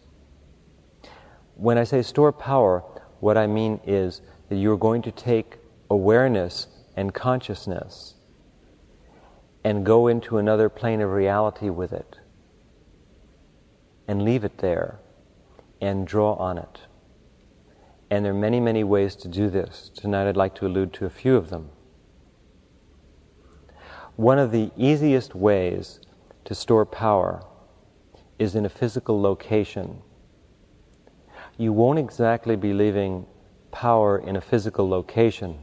When 1.55 1.77
I 1.77 1.83
say 1.83 2.03
store 2.03 2.31
power, 2.31 2.85
what 3.19 3.38
I 3.38 3.47
mean 3.47 3.81
is 3.85 4.21
that 4.47 4.55
you're 4.55 4.77
going 4.77 5.01
to 5.01 5.11
take 5.11 5.57
awareness 5.89 6.67
and 6.95 7.13
consciousness 7.13 8.15
and 9.63 9.86
go 9.86 10.08
into 10.08 10.38
another 10.38 10.70
plane 10.70 11.01
of 11.01 11.12
reality 11.12 11.70
with 11.70 11.92
it 11.92 12.18
and 14.08 14.24
leave 14.24 14.44
it 14.44 14.58
there 14.60 15.00
and 15.82 16.08
draw 16.08 16.34
on 16.36 16.58
it. 16.58 16.82
And 18.10 18.25
there 18.25 18.32
are 18.32 18.36
many, 18.36 18.60
many 18.60 18.84
ways 18.84 19.16
to 19.18 19.28
do 19.28 19.50
this. 19.50 19.92
Tonight 19.94 20.28
I'd 20.28 20.38
like 20.38 20.56
to 20.56 20.66
allude 20.66 20.94
to 20.94 21.06
a 21.06 21.10
few 21.10 21.36
of 21.36 21.50
them. 21.50 21.70
One 24.16 24.39
of 24.39 24.51
the 24.51 24.72
easiest 24.75 25.36
ways 25.36 26.00
to 26.46 26.56
store 26.56 26.86
power 26.86 27.46
is 28.39 28.56
in 28.56 28.66
a 28.66 28.70
physical 28.70 29.22
location. 29.22 30.01
You 31.58 31.72
won't 31.72 32.00
exactly 32.00 32.56
be 32.56 32.74
leaving 32.74 33.25
power 33.72 34.18
in 34.18 34.36
a 34.36 34.42
physical 34.42 34.89
location 34.89 35.60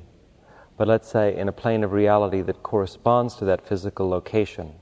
but 0.76 0.86
let's 0.86 1.08
say 1.08 1.36
in 1.36 1.48
a 1.48 1.52
plane 1.52 1.82
of 1.82 1.92
reality 1.92 2.42
that 2.42 2.62
corresponds 2.62 3.34
to 3.36 3.44
that 3.46 3.66
physical 3.66 4.08
location. 4.08 4.74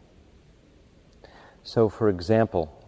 So, 1.62 1.88
for 1.88 2.08
example, 2.08 2.80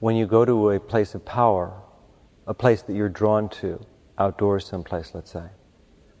when 0.00 0.16
you 0.16 0.26
go 0.26 0.44
to 0.44 0.70
a 0.70 0.80
place 0.80 1.14
of 1.14 1.24
power, 1.24 1.80
a 2.46 2.54
place 2.54 2.82
that 2.82 2.94
you're 2.94 3.08
drawn 3.08 3.48
to, 3.48 3.84
outdoors 4.18 4.66
someplace, 4.66 5.12
let's 5.14 5.32
say, 5.32 5.44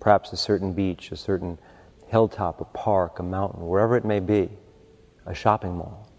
perhaps 0.00 0.32
a 0.32 0.36
certain 0.36 0.72
beach, 0.72 1.12
a 1.12 1.16
certain 1.16 1.58
hilltop, 2.08 2.60
a 2.60 2.64
park, 2.64 3.18
a 3.18 3.22
mountain, 3.22 3.66
wherever 3.66 3.96
it 3.96 4.04
may 4.04 4.20
be, 4.20 4.48
a 5.26 5.34
shopping 5.34 5.76
mall. 5.76 6.10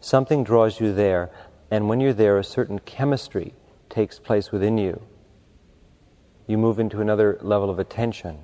Something 0.00 0.42
draws 0.42 0.80
you 0.80 0.94
there, 0.94 1.30
and 1.70 1.88
when 1.88 2.00
you're 2.00 2.14
there, 2.14 2.38
a 2.38 2.44
certain 2.44 2.78
chemistry 2.78 3.52
takes 3.90 4.18
place 4.18 4.50
within 4.50 4.78
you 4.78 5.02
you 6.50 6.58
move 6.58 6.80
into 6.80 7.00
another 7.00 7.38
level 7.40 7.70
of 7.70 7.78
attention. 7.78 8.38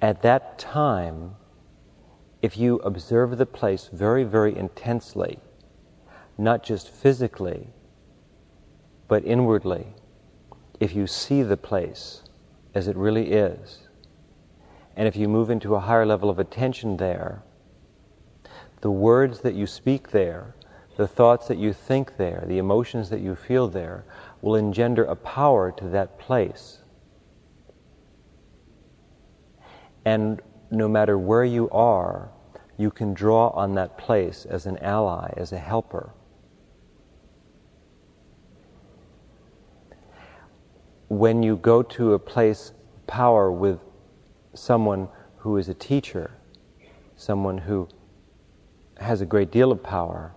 At 0.00 0.22
that 0.22 0.58
time, 0.58 1.36
if 2.40 2.56
you 2.56 2.76
observe 2.76 3.36
the 3.36 3.44
place 3.44 3.90
very, 3.92 4.24
very 4.24 4.56
intensely, 4.56 5.38
not 6.38 6.64
just 6.64 6.88
physically, 6.88 7.68
but 9.08 9.24
inwardly, 9.24 9.88
if 10.80 10.94
you 10.94 11.06
see 11.06 11.42
the 11.42 11.58
place 11.58 12.22
as 12.74 12.88
it 12.88 12.96
really 12.96 13.32
is, 13.32 13.88
and 14.96 15.06
if 15.06 15.16
you 15.16 15.28
move 15.28 15.50
into 15.50 15.74
a 15.74 15.80
higher 15.80 16.06
level 16.06 16.30
of 16.30 16.38
attention 16.38 16.96
there, 16.96 17.42
the 18.80 18.90
words 18.90 19.40
that 19.40 19.54
you 19.54 19.66
speak 19.66 20.10
there, 20.12 20.54
the 20.96 21.06
thoughts 21.06 21.48
that 21.48 21.58
you 21.58 21.72
think 21.72 22.16
there, 22.16 22.44
the 22.46 22.58
emotions 22.58 23.10
that 23.10 23.20
you 23.20 23.34
feel 23.34 23.68
there, 23.68 24.04
will 24.42 24.56
engender 24.56 25.04
a 25.04 25.16
power 25.16 25.70
to 25.72 25.88
that 25.88 26.18
place. 26.18 26.78
And 30.04 30.40
no 30.70 30.88
matter 30.88 31.18
where 31.18 31.44
you 31.44 31.68
are, 31.70 32.30
you 32.78 32.90
can 32.90 33.12
draw 33.12 33.48
on 33.48 33.74
that 33.74 33.98
place 33.98 34.46
as 34.46 34.66
an 34.66 34.78
ally, 34.78 35.32
as 35.36 35.52
a 35.52 35.58
helper. 35.58 36.14
When 41.08 41.42
you 41.42 41.56
go 41.56 41.82
to 41.82 42.14
a 42.14 42.18
place 42.18 42.72
power 43.06 43.52
with 43.52 43.80
someone 44.54 45.08
who 45.38 45.58
is 45.58 45.68
a 45.68 45.74
teacher, 45.74 46.30
someone 47.16 47.58
who 47.58 47.88
has 48.98 49.20
a 49.20 49.26
great 49.26 49.50
deal 49.50 49.72
of 49.72 49.82
power, 49.82 50.32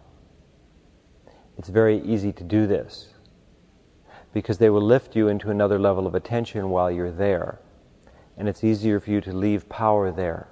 it's 1.58 1.70
very 1.70 2.02
easy 2.02 2.34
to 2.34 2.44
do 2.44 2.66
this 2.68 3.13
because 4.34 4.58
they 4.58 4.70
will 4.70 4.82
lift 4.82 5.16
you 5.16 5.28
into 5.28 5.50
another 5.50 5.80
level 5.80 6.08
of 6.08 6.16
attention 6.16 6.70
while 6.70 6.92
you're 6.92 7.12
there. 7.12 7.60
And 8.36 8.50
it's 8.50 8.64
easier 8.64 9.00
for 9.00 9.12
you 9.12 9.22
to 9.22 9.32
leave 9.32 9.70
power 9.70 10.12
there. 10.12 10.50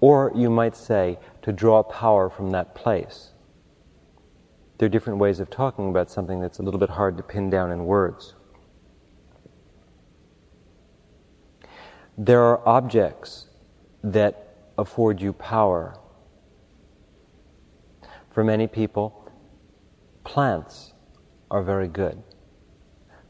Or 0.00 0.32
you 0.34 0.48
might 0.48 0.76
say, 0.76 1.18
to 1.42 1.52
draw 1.52 1.82
power 1.82 2.30
from 2.30 2.50
that 2.50 2.74
place. 2.74 3.32
There 4.78 4.86
are 4.86 4.90
different 4.90 5.18
ways 5.18 5.40
of 5.40 5.50
talking 5.50 5.88
about 5.88 6.10
something 6.10 6.40
that's 6.40 6.58
a 6.58 6.62
little 6.62 6.80
bit 6.80 6.90
hard 6.90 7.16
to 7.16 7.22
pin 7.22 7.50
down 7.50 7.72
in 7.72 7.84
words. 7.84 8.34
There 12.16 12.42
are 12.42 12.66
objects 12.66 13.46
that 14.02 14.56
afford 14.78 15.20
you 15.20 15.32
power. 15.32 15.98
For 18.30 18.44
many 18.44 18.66
people, 18.68 19.30
plants 20.24 20.92
are 21.50 21.62
very 21.62 21.88
good. 21.88 22.22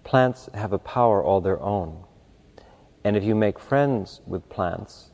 Plants 0.09 0.49
have 0.55 0.73
a 0.73 0.79
power 0.79 1.23
all 1.23 1.43
their 1.43 1.61
own. 1.61 2.03
And 3.05 3.15
if 3.15 3.23
you 3.23 3.35
make 3.35 3.59
friends 3.59 4.23
with 4.27 4.49
plants, 4.49 5.11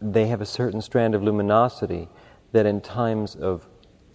they 0.00 0.28
have 0.28 0.40
a 0.40 0.46
certain 0.46 0.80
strand 0.80 1.16
of 1.16 1.24
luminosity 1.24 2.08
that 2.52 2.64
in 2.64 2.80
times 2.80 3.34
of 3.34 3.66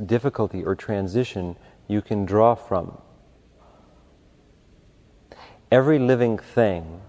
difficulty 0.05 0.63
or 0.63 0.75
transition 0.75 1.57
you 1.89 2.01
can 2.01 2.23
draw 2.23 2.55
from. 2.55 2.97
Every 5.69 5.99
living 5.99 6.37
thing 6.37 7.01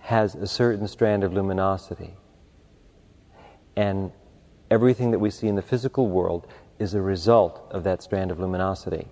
has 0.00 0.34
a 0.34 0.46
certain 0.46 0.86
strand 0.86 1.24
of 1.24 1.32
luminosity. 1.32 2.14
And 3.74 4.12
everything 4.70 5.12
that 5.12 5.18
we 5.18 5.30
see 5.30 5.48
in 5.48 5.54
the 5.54 5.62
physical 5.62 6.08
world 6.08 6.46
is 6.78 6.92
a 6.92 7.00
result 7.00 7.66
of 7.70 7.84
that 7.84 8.02
strand 8.02 8.30
of 8.30 8.38
luminosity. 8.38 9.08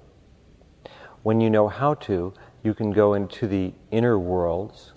When 1.23 1.40
you 1.40 1.50
know 1.50 1.68
how 1.68 1.94
to, 1.94 2.32
you 2.62 2.75
can 2.75 2.92
go 2.92 3.14
into 3.14 3.46
the 3.46 3.73
inner 3.90 4.18
worlds 4.18 4.92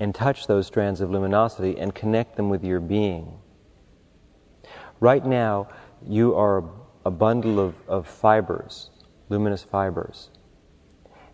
and 0.00 0.14
touch 0.14 0.46
those 0.46 0.66
strands 0.66 1.00
of 1.00 1.10
luminosity 1.10 1.78
and 1.78 1.94
connect 1.94 2.36
them 2.36 2.50
with 2.50 2.64
your 2.64 2.80
being. 2.80 3.38
Right 5.00 5.24
now, 5.24 5.68
you 6.06 6.34
are 6.34 6.64
a 7.04 7.10
bundle 7.10 7.60
of, 7.60 7.74
of 7.88 8.06
fibers, 8.06 8.90
luminous 9.28 9.62
fibers. 9.62 10.30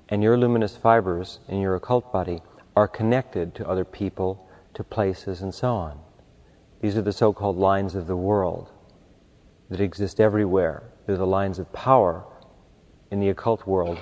And 0.09 0.23
your 0.23 0.37
luminous 0.37 0.77
fibers 0.77 1.41
in 1.49 1.61
your 1.61 1.77
occult 1.77 2.13
body 2.13 2.43
are 2.77 2.89
connected 2.89 3.55
to 3.55 3.69
other 3.69 3.85
people, 3.85 4.49
to 4.75 4.83
places, 4.83 5.43
and 5.43 5.55
so 5.55 5.73
on. 5.73 6.01
These 6.81 6.97
are 6.97 7.03
the 7.03 7.13
so 7.13 7.33
called 7.33 7.57
lines 7.57 7.95
of 7.95 8.07
the 8.07 8.17
world 8.17 8.71
that 9.69 9.81
exist 9.81 10.21
everywhere. 10.21 10.83
They're 11.07 11.17
the 11.17 11.27
lines 11.27 11.59
of 11.59 11.73
power 11.73 12.25
in 13.11 13.21
the 13.21 13.29
occult 13.29 13.67
world 13.67 13.99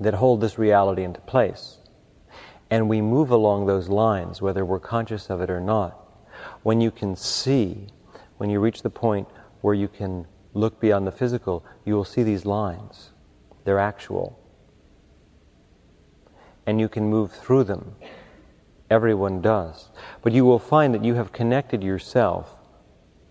that 0.00 0.14
hold 0.14 0.40
this 0.40 0.58
reality 0.58 1.02
into 1.02 1.20
place. 1.22 1.78
And 2.70 2.88
we 2.88 3.00
move 3.00 3.30
along 3.30 3.66
those 3.66 3.88
lines, 3.88 4.42
whether 4.42 4.64
we're 4.64 4.80
conscious 4.80 5.30
of 5.30 5.40
it 5.40 5.50
or 5.50 5.60
not. 5.60 5.98
When 6.62 6.80
you 6.80 6.90
can 6.90 7.16
see, 7.16 7.88
when 8.36 8.50
you 8.50 8.60
reach 8.60 8.82
the 8.82 8.90
point 8.90 9.28
where 9.60 9.74
you 9.74 9.88
can 9.88 10.26
look 10.54 10.80
beyond 10.80 11.06
the 11.06 11.12
physical, 11.12 11.64
you 11.84 11.94
will 11.94 12.04
see 12.04 12.22
these 12.22 12.44
lines. 12.44 13.10
They're 13.64 13.78
actual. 13.78 14.38
And 16.66 16.80
you 16.80 16.88
can 16.88 17.08
move 17.08 17.32
through 17.32 17.64
them. 17.64 17.96
Everyone 18.90 19.40
does. 19.40 19.90
But 20.22 20.32
you 20.32 20.44
will 20.44 20.58
find 20.58 20.94
that 20.94 21.04
you 21.04 21.14
have 21.14 21.32
connected 21.32 21.82
yourself 21.82 22.56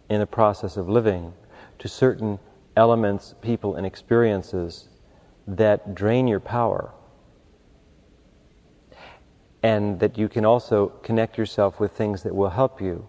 in 0.10 0.20
the 0.20 0.28
process 0.28 0.78
of 0.78 0.90
living 0.90 1.34
to 1.80 1.88
certain 1.88 2.40
elements, 2.78 3.36
people, 3.42 3.76
and 3.76 3.86
experiences 3.86 4.88
that 5.48 5.96
drain 5.96 6.28
your 6.28 6.40
power 6.40 6.94
and 9.64 10.00
that 10.00 10.18
you 10.18 10.30
can 10.30 10.46
also 10.46 10.88
connect 11.04 11.38
yourself 11.38 11.80
with 11.80 11.92
things 11.92 12.24
that 12.24 12.34
will 12.34 12.52
help 12.52 12.80
you. 12.80 13.08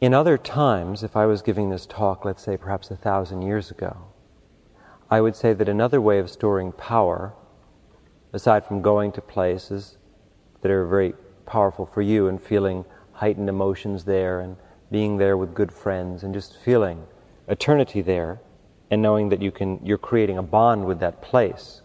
In 0.00 0.14
other 0.14 0.38
times, 0.38 1.02
if 1.02 1.16
I 1.16 1.26
was 1.26 1.42
giving 1.42 1.70
this 1.70 1.84
talk, 1.84 2.24
let's 2.24 2.42
say 2.42 2.56
perhaps 2.56 2.90
a 2.92 2.96
thousand 2.96 3.42
years 3.42 3.72
ago, 3.72 3.96
I 5.10 5.20
would 5.20 5.34
say 5.34 5.54
that 5.54 5.68
another 5.68 6.00
way 6.00 6.20
of 6.20 6.30
storing 6.30 6.70
power, 6.70 7.34
aside 8.32 8.64
from 8.64 8.80
going 8.80 9.10
to 9.12 9.20
places 9.20 9.96
that 10.60 10.70
are 10.70 10.86
very 10.86 11.14
powerful 11.48 11.86
for 11.86 12.02
you 12.02 12.28
and 12.28 12.40
feeling 12.40 12.84
heightened 13.12 13.48
emotions 13.48 14.04
there 14.04 14.40
and 14.40 14.56
being 14.92 15.16
there 15.16 15.36
with 15.36 15.54
good 15.54 15.72
friends 15.72 16.22
and 16.22 16.32
just 16.32 16.56
feeling 16.58 17.04
eternity 17.48 18.02
there, 18.02 18.40
and 18.90 19.02
knowing 19.02 19.28
that 19.30 19.42
you 19.42 19.50
can, 19.50 19.80
you're 19.84 19.98
creating 19.98 20.38
a 20.38 20.42
bond 20.42 20.84
with 20.84 21.00
that 21.00 21.20
place. 21.22 21.82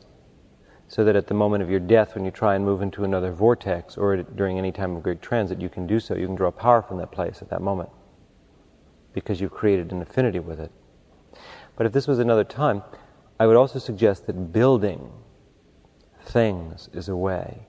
So 0.87 1.03
that 1.05 1.15
at 1.15 1.27
the 1.27 1.33
moment 1.33 1.63
of 1.63 1.69
your 1.69 1.79
death, 1.79 2.13
when 2.13 2.23
you 2.23 2.31
try 2.31 2.55
and 2.55 2.63
move 2.63 2.81
into 2.81 3.03
another 3.03 3.31
vortex, 3.31 3.97
or 3.97 4.17
during 4.17 4.59
any 4.59 4.71
time 4.71 4.95
of 4.95 5.01
great 5.01 5.21
transit, 5.21 5.59
you 5.59 5.69
can 5.69 5.87
do 5.87 5.99
so. 5.99 6.15
You 6.15 6.27
can 6.27 6.35
draw 6.35 6.51
power 6.51 6.81
from 6.81 6.97
that 6.97 7.11
place 7.11 7.41
at 7.41 7.49
that 7.49 7.61
moment 7.61 7.89
because 9.13 9.41
you've 9.41 9.51
created 9.51 9.91
an 9.91 10.01
affinity 10.01 10.39
with 10.39 10.59
it. 10.59 10.71
But 11.75 11.87
if 11.87 11.93
this 11.93 12.07
was 12.07 12.19
another 12.19 12.43
time, 12.43 12.83
I 13.39 13.47
would 13.47 13.55
also 13.55 13.79
suggest 13.79 14.27
that 14.27 14.53
building 14.53 15.11
things 16.21 16.89
is 16.93 17.09
a 17.09 17.15
way. 17.15 17.67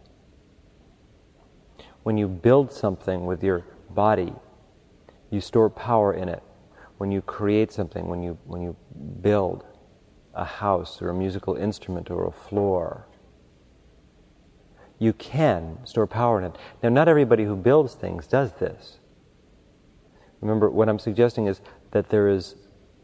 When 2.05 2.17
you 2.17 2.29
build 2.29 2.73
something 2.73 3.27
with 3.27 3.43
your 3.43 3.65
body, 3.91 4.33
you 5.31 5.41
store 5.41 5.69
power 5.69 6.15
in 6.15 6.29
it 6.29 6.43
when 6.99 7.11
you 7.11 7.21
create 7.21 7.73
something, 7.73 8.09
when 8.09 8.23
you, 8.23 8.39
when 8.45 8.63
you 8.63 8.77
build 9.21 9.65
a 10.35 10.45
house 10.45 11.03
or 11.03 11.11
a 11.11 11.15
musical 11.15 11.57
instrument 11.57 12.11
or 12.11 12.27
a 12.27 12.31
floor, 12.31 13.07
you 14.99 15.13
can 15.13 15.79
store 15.85 16.07
power 16.07 16.39
in 16.39 16.45
it. 16.45 16.57
Now, 16.83 16.89
not 16.91 17.09
everybody 17.09 17.45
who 17.45 17.57
builds 17.57 17.95
things 17.95 18.27
does 18.27 18.53
this. 18.55 18.99
Remember, 20.41 20.71
what 20.71 20.89
I'm 20.89 20.99
suggesting 20.99 21.47
is 21.47 21.61
that 21.91 22.11
there 22.11 22.29
is 22.29 22.55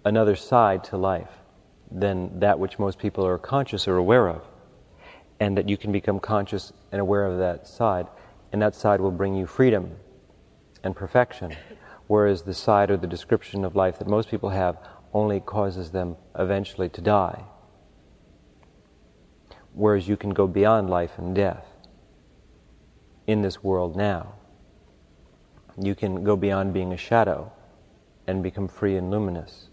another 0.05 0.37
side 0.37 0.85
to 0.85 0.97
life 0.97 1.31
than 1.91 2.39
that 2.41 2.59
which 2.59 2.79
most 2.79 2.99
people 2.99 3.27
are 3.27 3.39
conscious 3.39 3.89
or 3.89 3.97
aware 3.97 4.29
of, 4.29 4.43
and 5.41 5.57
that 5.57 5.69
you 5.69 5.77
can 5.77 5.91
become 5.91 6.21
conscious 6.21 6.73
and 6.93 7.01
aware 7.01 7.27
of 7.27 7.39
that 7.39 7.67
side, 7.67 8.07
and 8.53 8.61
that 8.61 8.75
side 8.75 9.01
will 9.01 9.11
bring 9.11 9.35
you 9.35 9.47
freedom 9.47 9.97
and 10.83 10.97
perfection 10.97 11.57
whereas 12.11 12.43
the 12.43 12.53
side 12.53 12.91
or 12.91 12.97
the 12.97 13.07
description 13.07 13.65
of 13.65 13.77
life 13.77 14.01
that 14.01 14.09
most 14.09 14.29
people 14.29 14.51
have 14.51 14.77
only 15.13 15.39
causes 15.39 15.93
them 15.93 16.17
eventually 16.37 16.89
to 16.89 17.01
die. 17.01 17.45
Whereas 19.75 20.09
you 20.09 20.17
can 20.17 20.31
go 20.31 20.49
beyond 20.49 20.91
life 20.91 21.13
and 21.19 21.33
death 21.33 21.67
in 23.29 23.43
this 23.43 23.63
world 23.63 23.95
now. 23.95 24.35
You 25.81 25.95
can 25.95 26.25
go 26.25 26.35
beyond 26.35 26.75
being 26.75 26.93
a 26.93 26.97
shadow 26.97 27.53
and 28.27 28.43
become 28.43 28.67
free 28.67 28.97
and 28.97 29.09
luminous 29.09 29.69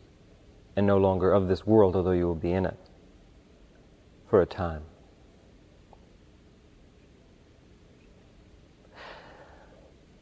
and 0.76 0.86
no 0.86 1.00
longer 1.00 1.32
of 1.34 1.48
this 1.48 1.66
world, 1.66 1.96
although 1.96 2.12
you 2.12 2.28
will 2.28 2.36
be 2.36 2.52
in 2.52 2.68
it 2.68 2.78
for 4.30 4.44
a 4.44 4.46
time. 4.46 4.84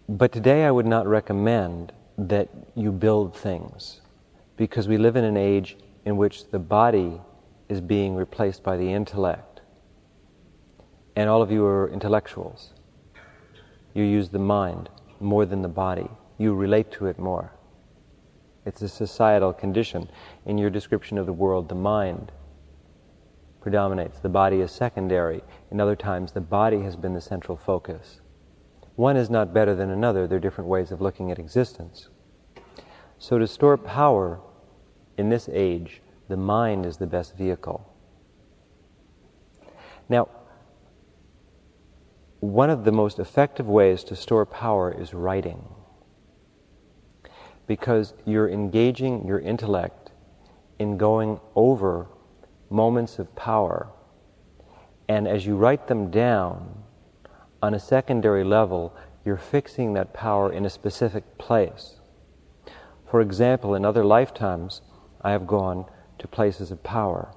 But 0.08 0.32
today 0.32 0.66
I 0.66 0.72
would 0.72 0.86
not 0.86 1.08
recommend 1.08 1.92
that 2.20 2.50
you 2.76 2.92
build 2.92 3.36
things 3.36 4.02
because 4.56 4.88
we 4.88 4.98
live 4.98 5.16
in 5.16 5.24
an 5.24 5.36
age 5.36 5.78
in 6.06 6.16
which 6.16 6.52
the 6.52 6.60
body 6.60 7.20
is 7.70 7.82
being 7.82 8.16
replaced 8.16 8.62
by 8.62 8.78
the 8.78 8.94
intellect. 8.94 9.62
And 11.16 11.28
all 11.28 11.42
of 11.42 11.52
you 11.52 11.66
are 11.66 11.90
intellectuals. 11.90 12.74
You 13.96 14.04
use 14.04 14.30
the 14.30 14.38
mind 14.38 14.90
more 15.20 15.44
than 15.44 15.64
the 15.64 15.68
body, 15.70 16.10
you 16.38 16.54
relate 16.54 16.92
to 16.92 17.08
it 17.08 17.18
more. 17.18 17.52
It's 18.64 18.84
a 18.84 18.90
societal 18.90 19.54
condition. 19.54 20.10
In 20.46 20.60
your 20.60 20.70
description 20.70 21.18
of 21.18 21.26
the 21.26 21.34
world, 21.34 21.68
the 21.68 21.76
mind 21.76 22.32
predominates, 23.60 24.20
the 24.20 24.30
body 24.30 24.62
is 24.62 24.72
secondary. 24.72 25.42
In 25.72 25.82
other 25.82 25.96
times, 25.96 26.32
the 26.32 26.42
body 26.42 26.82
has 26.82 26.96
been 26.96 27.14
the 27.14 27.22
central 27.22 27.58
focus. 27.58 28.22
One 28.96 29.18
is 29.18 29.30
not 29.30 29.54
better 29.54 29.76
than 29.76 29.90
another, 29.90 30.28
they're 30.28 30.40
different 30.40 30.70
ways 30.70 30.92
of 30.92 31.02
looking 31.02 31.32
at 31.32 31.40
existence. 31.40 32.10
So, 33.18 33.38
to 33.38 33.48
store 33.48 33.78
power 33.78 34.40
in 35.18 35.30
this 35.30 35.50
age, 35.52 36.02
the 36.28 36.38
mind 36.38 36.86
is 36.86 36.98
the 36.98 37.08
best 37.08 37.38
vehicle. 37.38 37.92
Now, 40.08 40.30
one 42.40 42.70
of 42.70 42.84
the 42.84 42.92
most 42.92 43.20
effective 43.20 43.68
ways 43.68 44.04
to 44.06 44.16
store 44.16 44.46
power 44.46 44.92
is 44.92 45.14
writing. 45.14 45.68
Because 47.68 48.14
you're 48.26 48.50
engaging 48.50 49.26
your 49.26 49.40
intellect 49.40 50.12
in 50.78 50.98
going 50.98 51.40
over 51.56 52.08
moments 52.70 53.18
of 53.18 53.36
power. 53.36 53.90
And 55.08 55.28
as 55.28 55.46
you 55.46 55.56
write 55.56 55.88
them 55.88 56.12
down, 56.12 56.85
on 57.66 57.74
a 57.74 57.80
secondary 57.80 58.44
level, 58.44 58.96
you're 59.26 59.38
fixing 59.38 59.94
that 59.94 60.14
power 60.14 60.54
in 60.54 60.66
a 60.66 60.70
specific 60.70 61.38
place. 61.38 62.00
For 63.10 63.22
example, 63.22 63.76
in 63.76 63.84
other 63.86 64.06
lifetimes, 64.06 64.82
I 65.22 65.32
have 65.32 65.48
gone 65.48 65.86
to 66.20 66.28
places 66.28 66.72
of 66.72 66.84
power, 66.84 67.34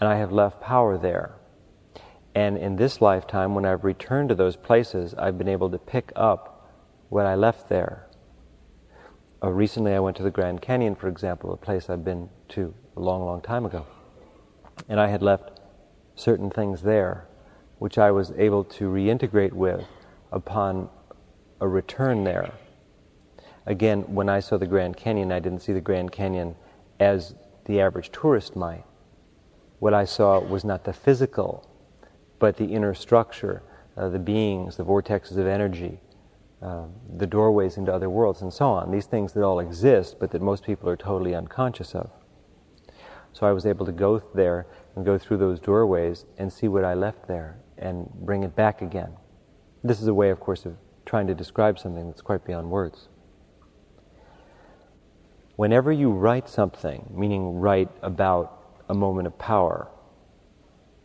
and 0.00 0.08
I 0.08 0.16
have 0.16 0.32
left 0.32 0.60
power 0.60 0.98
there 0.98 1.36
And 2.34 2.56
in 2.56 2.76
this 2.76 3.00
lifetime, 3.00 3.54
when 3.54 3.64
I've 3.66 3.84
returned 3.84 4.30
to 4.30 4.34
those 4.34 4.56
places, 4.56 5.14
I've 5.14 5.36
been 5.36 5.48
able 5.48 5.70
to 5.70 5.78
pick 5.78 6.12
up 6.16 6.70
what 7.10 7.26
I 7.26 7.34
left 7.34 7.68
there. 7.68 8.06
Uh, 9.42 9.50
recently, 9.50 9.92
I 9.92 10.00
went 10.00 10.16
to 10.16 10.22
the 10.22 10.30
Grand 10.30 10.62
Canyon, 10.62 10.94
for 10.94 11.08
example, 11.08 11.52
a 11.52 11.56
place 11.56 11.90
I've 11.90 12.04
been 12.04 12.30
to 12.50 12.74
a 12.96 13.00
long, 13.00 13.24
long 13.24 13.42
time 13.42 13.66
ago. 13.66 13.86
And 14.88 14.98
I 14.98 15.08
had 15.08 15.22
left 15.22 15.60
certain 16.14 16.50
things 16.50 16.82
there, 16.82 17.26
which 17.82 17.98
I 17.98 18.12
was 18.12 18.30
able 18.38 18.62
to 18.78 18.84
reintegrate 18.84 19.52
with 19.52 19.84
upon 20.30 20.88
a 21.60 21.66
return 21.66 22.22
there. 22.22 22.52
Again, 23.66 24.02
when 24.02 24.28
I 24.28 24.38
saw 24.38 24.56
the 24.56 24.68
Grand 24.68 24.96
Canyon, 24.96 25.32
I 25.32 25.40
didn't 25.40 25.62
see 25.62 25.72
the 25.72 25.80
Grand 25.80 26.12
Canyon 26.12 26.54
as 27.00 27.34
the 27.64 27.80
average 27.80 28.12
tourist 28.12 28.54
might. 28.54 28.84
What 29.80 29.94
I 29.94 30.04
saw 30.04 30.38
was 30.38 30.64
not 30.64 30.84
the 30.84 30.92
physical 30.92 31.68
but 32.38 32.56
the 32.56 32.66
inner 32.66 32.94
structure, 32.94 33.64
uh, 33.96 34.08
the 34.08 34.20
beings, 34.20 34.76
the 34.76 34.84
vortexes 34.84 35.36
of 35.36 35.48
energy, 35.48 35.98
uh, 36.62 36.84
the 37.16 37.26
doorways 37.26 37.78
into 37.78 37.92
other 37.92 38.08
worlds, 38.08 38.42
and 38.42 38.52
so 38.52 38.66
on. 38.66 38.92
These 38.92 39.06
things 39.06 39.32
that 39.32 39.42
all 39.42 39.58
exist, 39.58 40.18
but 40.20 40.30
that 40.30 40.40
most 40.40 40.62
people 40.62 40.88
are 40.88 40.96
totally 40.96 41.34
unconscious 41.34 41.96
of. 41.96 42.10
So 43.32 43.44
I 43.44 43.50
was 43.50 43.66
able 43.66 43.86
to 43.86 43.92
go 43.92 44.22
there 44.36 44.66
and 44.94 45.04
go 45.04 45.18
through 45.18 45.38
those 45.38 45.58
doorways 45.58 46.26
and 46.38 46.52
see 46.52 46.68
what 46.68 46.84
I 46.84 46.94
left 46.94 47.26
there 47.26 47.56
and 47.82 48.08
bring 48.14 48.42
it 48.42 48.54
back 48.54 48.82
again. 48.82 49.12
This 49.84 50.00
is 50.00 50.06
a 50.06 50.14
way, 50.14 50.30
of 50.30 50.40
course, 50.40 50.64
of 50.64 50.76
trying 51.04 51.26
to 51.26 51.34
describe 51.34 51.78
something 51.78 52.06
that's 52.06 52.20
quite 52.20 52.44
beyond 52.44 52.70
words. 52.70 53.08
Whenever 55.56 55.92
you 55.92 56.10
write 56.10 56.48
something, 56.48 57.12
meaning 57.14 57.58
write 57.58 57.90
about 58.02 58.80
a 58.88 58.94
moment 58.94 59.26
of 59.26 59.38
power, 59.38 59.88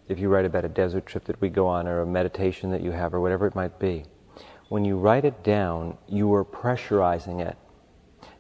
if 0.08 0.20
you 0.20 0.30
write 0.30 0.46
about 0.46 0.64
a 0.64 0.70
desert 0.70 1.06
trip 1.06 1.26
that 1.26 1.42
we 1.42 1.50
go 1.50 1.68
on 1.68 1.88
or 1.88 2.02
a 2.02 2.06
meditation 2.06 2.72
that 2.72 2.82
you 2.82 2.92
have 2.92 3.14
or 3.14 3.20
whatever 3.20 3.46
it 3.46 3.56
might 3.56 3.78
be, 3.80 4.06
when 4.70 4.86
you 4.86 4.98
write 4.98 5.26
it 5.26 5.44
down, 5.44 5.98
you 6.08 6.34
are 6.34 6.46
pressurizing 6.46 7.46
it, 7.46 7.58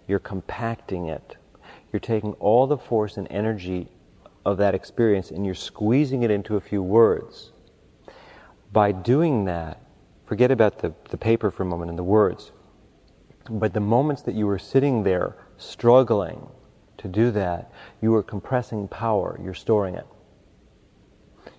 you're 0.08 0.20
compacting 0.20 1.08
it, 1.08 1.36
you're 1.92 2.00
taking 2.00 2.34
all 2.34 2.68
the 2.68 2.78
force 2.78 3.18
and 3.18 3.28
energy 3.30 3.90
of 4.46 4.58
that 4.58 4.76
experience 4.76 5.30
and 5.30 5.46
you're 5.46 5.56
squeezing 5.56 6.24
it 6.24 6.32
into 6.32 6.56
a 6.56 6.62
few 6.62 6.82
words. 6.82 7.52
By 8.72 8.92
doing 8.92 9.46
that, 9.46 9.82
forget 10.26 10.52
about 10.52 10.80
the, 10.80 10.94
the 11.10 11.18
paper 11.18 11.52
for 11.52 11.64
a 11.64 11.66
moment 11.66 11.90
and 11.90 11.98
the 11.98 12.04
words, 12.04 12.52
but 13.50 13.74
the 13.74 13.80
moments 13.80 14.24
that 14.24 14.36
you 14.36 14.46
were 14.46 14.60
sitting 14.60 15.04
there 15.04 15.36
struggling 15.58 16.50
to 16.98 17.08
do 17.08 17.32
that, 17.32 17.72
you 18.02 18.14
are 18.16 18.24
compressing 18.24 18.88
power, 18.88 19.40
you're 19.42 19.54
storing 19.54 19.96
it 19.96 20.06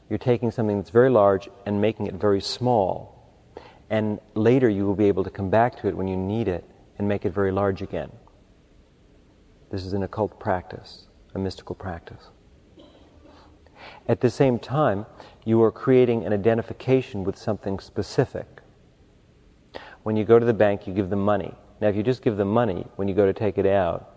you're 0.08 0.18
taking 0.18 0.50
something 0.50 0.78
that's 0.78 0.90
very 0.90 1.10
large 1.10 1.48
and 1.66 1.80
making 1.80 2.06
it 2.06 2.14
very 2.14 2.40
small. 2.40 3.14
And 3.90 4.20
later 4.34 4.68
you 4.68 4.86
will 4.86 4.94
be 4.94 5.06
able 5.06 5.24
to 5.24 5.30
come 5.30 5.50
back 5.50 5.80
to 5.80 5.88
it 5.88 5.96
when 5.96 6.08
you 6.08 6.16
need 6.16 6.48
it 6.48 6.64
and 6.98 7.08
make 7.08 7.24
it 7.24 7.32
very 7.32 7.52
large 7.52 7.82
again. 7.82 8.10
This 9.70 9.84
is 9.84 9.92
an 9.92 10.02
occult 10.02 10.40
practice, 10.40 11.08
a 11.34 11.38
mystical 11.38 11.74
practice. 11.74 12.30
At 14.08 14.20
the 14.20 14.30
same 14.30 14.58
time, 14.58 15.06
you 15.44 15.62
are 15.62 15.72
creating 15.72 16.24
an 16.24 16.32
identification 16.32 17.24
with 17.24 17.36
something 17.36 17.78
specific. 17.78 18.46
When 20.02 20.16
you 20.16 20.24
go 20.24 20.38
to 20.38 20.46
the 20.46 20.54
bank, 20.54 20.86
you 20.86 20.94
give 20.94 21.10
them 21.10 21.24
money. 21.24 21.54
Now, 21.80 21.88
if 21.88 21.96
you 21.96 22.02
just 22.02 22.22
give 22.22 22.36
them 22.36 22.48
money 22.48 22.86
when 22.96 23.08
you 23.08 23.14
go 23.14 23.26
to 23.26 23.32
take 23.32 23.58
it 23.58 23.66
out, 23.66 24.10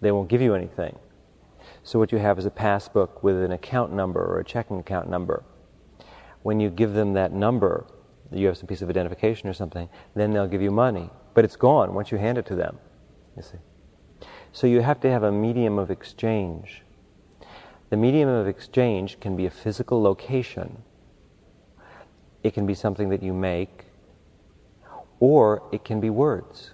they 0.00 0.12
won't 0.12 0.28
give 0.28 0.42
you 0.42 0.54
anything. 0.54 0.98
So 1.82 1.98
what 1.98 2.12
you 2.12 2.18
have 2.18 2.38
is 2.38 2.46
a 2.46 2.50
passbook 2.50 3.22
with 3.22 3.42
an 3.42 3.52
account 3.52 3.92
number 3.92 4.20
or 4.20 4.40
a 4.40 4.44
checking 4.44 4.78
account 4.78 5.08
number. 5.08 5.44
When 6.42 6.60
you 6.60 6.70
give 6.70 6.92
them 6.92 7.12
that 7.14 7.32
number, 7.32 7.86
you 8.32 8.46
have 8.46 8.56
some 8.56 8.66
piece 8.66 8.82
of 8.82 8.90
identification 8.90 9.48
or 9.48 9.52
something, 9.52 9.88
then 10.14 10.32
they'll 10.32 10.48
give 10.48 10.62
you 10.62 10.70
money. 10.70 11.10
But 11.34 11.44
it's 11.44 11.56
gone 11.56 11.94
once 11.94 12.10
you 12.10 12.18
hand 12.18 12.38
it 12.38 12.46
to 12.46 12.54
them. 12.54 12.78
You 13.36 13.42
see. 13.42 13.58
So 14.52 14.66
you 14.66 14.80
have 14.80 15.00
to 15.00 15.10
have 15.10 15.22
a 15.22 15.32
medium 15.32 15.78
of 15.78 15.90
exchange. 15.90 16.82
The 17.92 17.98
medium 17.98 18.30
of 18.30 18.48
exchange 18.48 19.20
can 19.20 19.36
be 19.36 19.44
a 19.44 19.50
physical 19.50 20.00
location. 20.00 20.82
It 22.42 22.54
can 22.54 22.64
be 22.64 22.72
something 22.72 23.10
that 23.10 23.22
you 23.22 23.34
make, 23.34 23.84
or 25.20 25.62
it 25.72 25.84
can 25.84 26.00
be 26.00 26.08
words. 26.08 26.72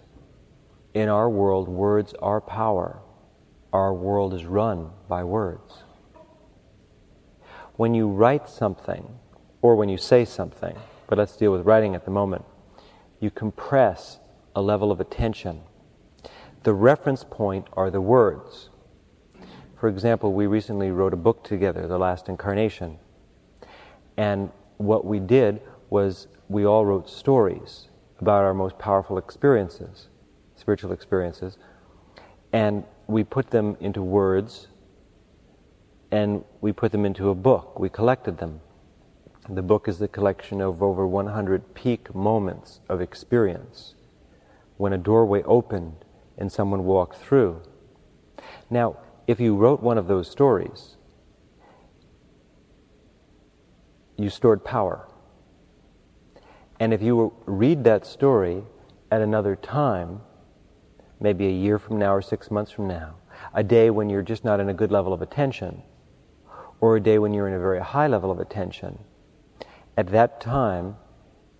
In 0.95 1.09
our 1.09 1.29
world, 1.29 1.67
words 1.67 2.15
are 2.23 2.41
power 2.41 3.01
our 3.73 3.93
world 3.93 4.33
is 4.33 4.45
run 4.45 4.93
by 5.09 5.25
words. 5.25 5.83
When 7.75 7.95
you 7.95 8.07
write 8.07 8.49
something, 8.49 9.19
or 9.61 9.75
when 9.75 9.89
you 9.89 9.99
say 9.99 10.25
something, 10.25 10.77
but 11.09 11.19
let's 11.19 11.37
deal 11.37 11.51
with 11.51 11.67
writing 11.67 11.97
at 11.97 12.05
the 12.05 12.13
moment, 12.13 12.45
you 13.19 13.33
compress 13.33 14.21
a 14.55 14.63
level 14.63 14.93
of 14.93 15.01
attention. 15.01 15.63
The 16.63 16.75
reference 16.75 17.25
point 17.25 17.67
are 17.73 17.91
the 17.91 18.01
words. 18.01 18.68
For 19.79 19.89
example, 19.89 20.33
we 20.33 20.47
recently 20.47 20.91
wrote 20.91 21.15
a 21.15 21.17
book 21.17 21.45
together, 21.45 21.87
The 21.87 21.99
Last 21.99 22.29
Incarnation. 22.29 22.99
And 24.17 24.51
what 24.77 25.05
we 25.05 25.21
did 25.21 25.61
was 25.89 26.27
we 26.49 26.67
all 26.67 26.85
wrote 26.85 27.09
stories 27.09 27.87
about 28.19 28.43
our 28.43 28.55
most 28.55 28.77
powerful 28.79 29.19
experiences, 29.19 30.09
spiritual 30.57 30.91
experiences. 30.91 31.59
And 32.53 32.83
we 33.07 33.23
put 33.23 33.51
them 33.51 33.77
into 33.79 34.03
words 34.03 34.67
and 36.11 36.43
we 36.61 36.73
put 36.73 36.91
them 36.91 37.05
into 37.05 37.31
a 37.31 37.35
book. 37.37 37.79
We 37.79 37.89
collected 37.89 38.39
them. 38.39 38.61
The 39.49 39.63
book 39.63 39.87
is 39.87 40.01
the 40.01 40.09
collection 40.09 40.61
of 40.61 40.83
over 40.83 41.07
100 41.07 41.75
peak 41.75 42.13
moments 42.17 42.81
of 42.89 43.01
experience 43.01 43.95
when 44.77 44.93
a 44.93 44.99
doorway 44.99 45.45
opened 45.45 46.05
and 46.37 46.51
someone 46.51 46.85
walked 46.85 47.17
through. 47.17 47.63
Now, 48.71 48.97
if 49.29 49.39
you 49.39 49.55
wrote 49.55 49.83
one 49.83 49.99
of 49.99 50.09
those 50.09 50.29
stories, 50.29 50.97
you 54.17 54.31
stored 54.31 54.65
power. 54.65 55.07
And 56.81 56.95
if 56.95 57.03
you 57.03 57.35
read 57.45 57.85
that 57.85 58.07
story 58.07 58.65
at 59.11 59.21
another 59.21 59.55
time, 59.55 60.23
maybe 61.21 61.47
a 61.47 61.53
year 61.53 61.79
from 61.79 61.99
now 61.99 62.15
or 62.15 62.23
six 62.23 62.51
months 62.51 62.73
from 62.73 62.89
now, 62.89 63.17
a 63.53 63.63
day 63.63 63.91
when 63.91 64.09
you're 64.09 64.23
just 64.23 64.45
not 64.45 64.61
in 64.61 64.71
a 64.71 64.75
good 64.75 64.91
level 64.91 65.13
of 65.13 65.21
attention, 65.21 65.83
or 66.81 66.97
a 66.97 67.01
day 67.01 67.19
when 67.19 67.35
you're 67.35 67.49
in 67.49 67.55
a 67.55 67.59
very 67.59 67.81
high 67.81 68.07
level 68.07 68.31
of 68.31 68.41
attention, 68.41 68.99
at 69.99 70.07
that 70.07 70.41
time, 70.41 70.97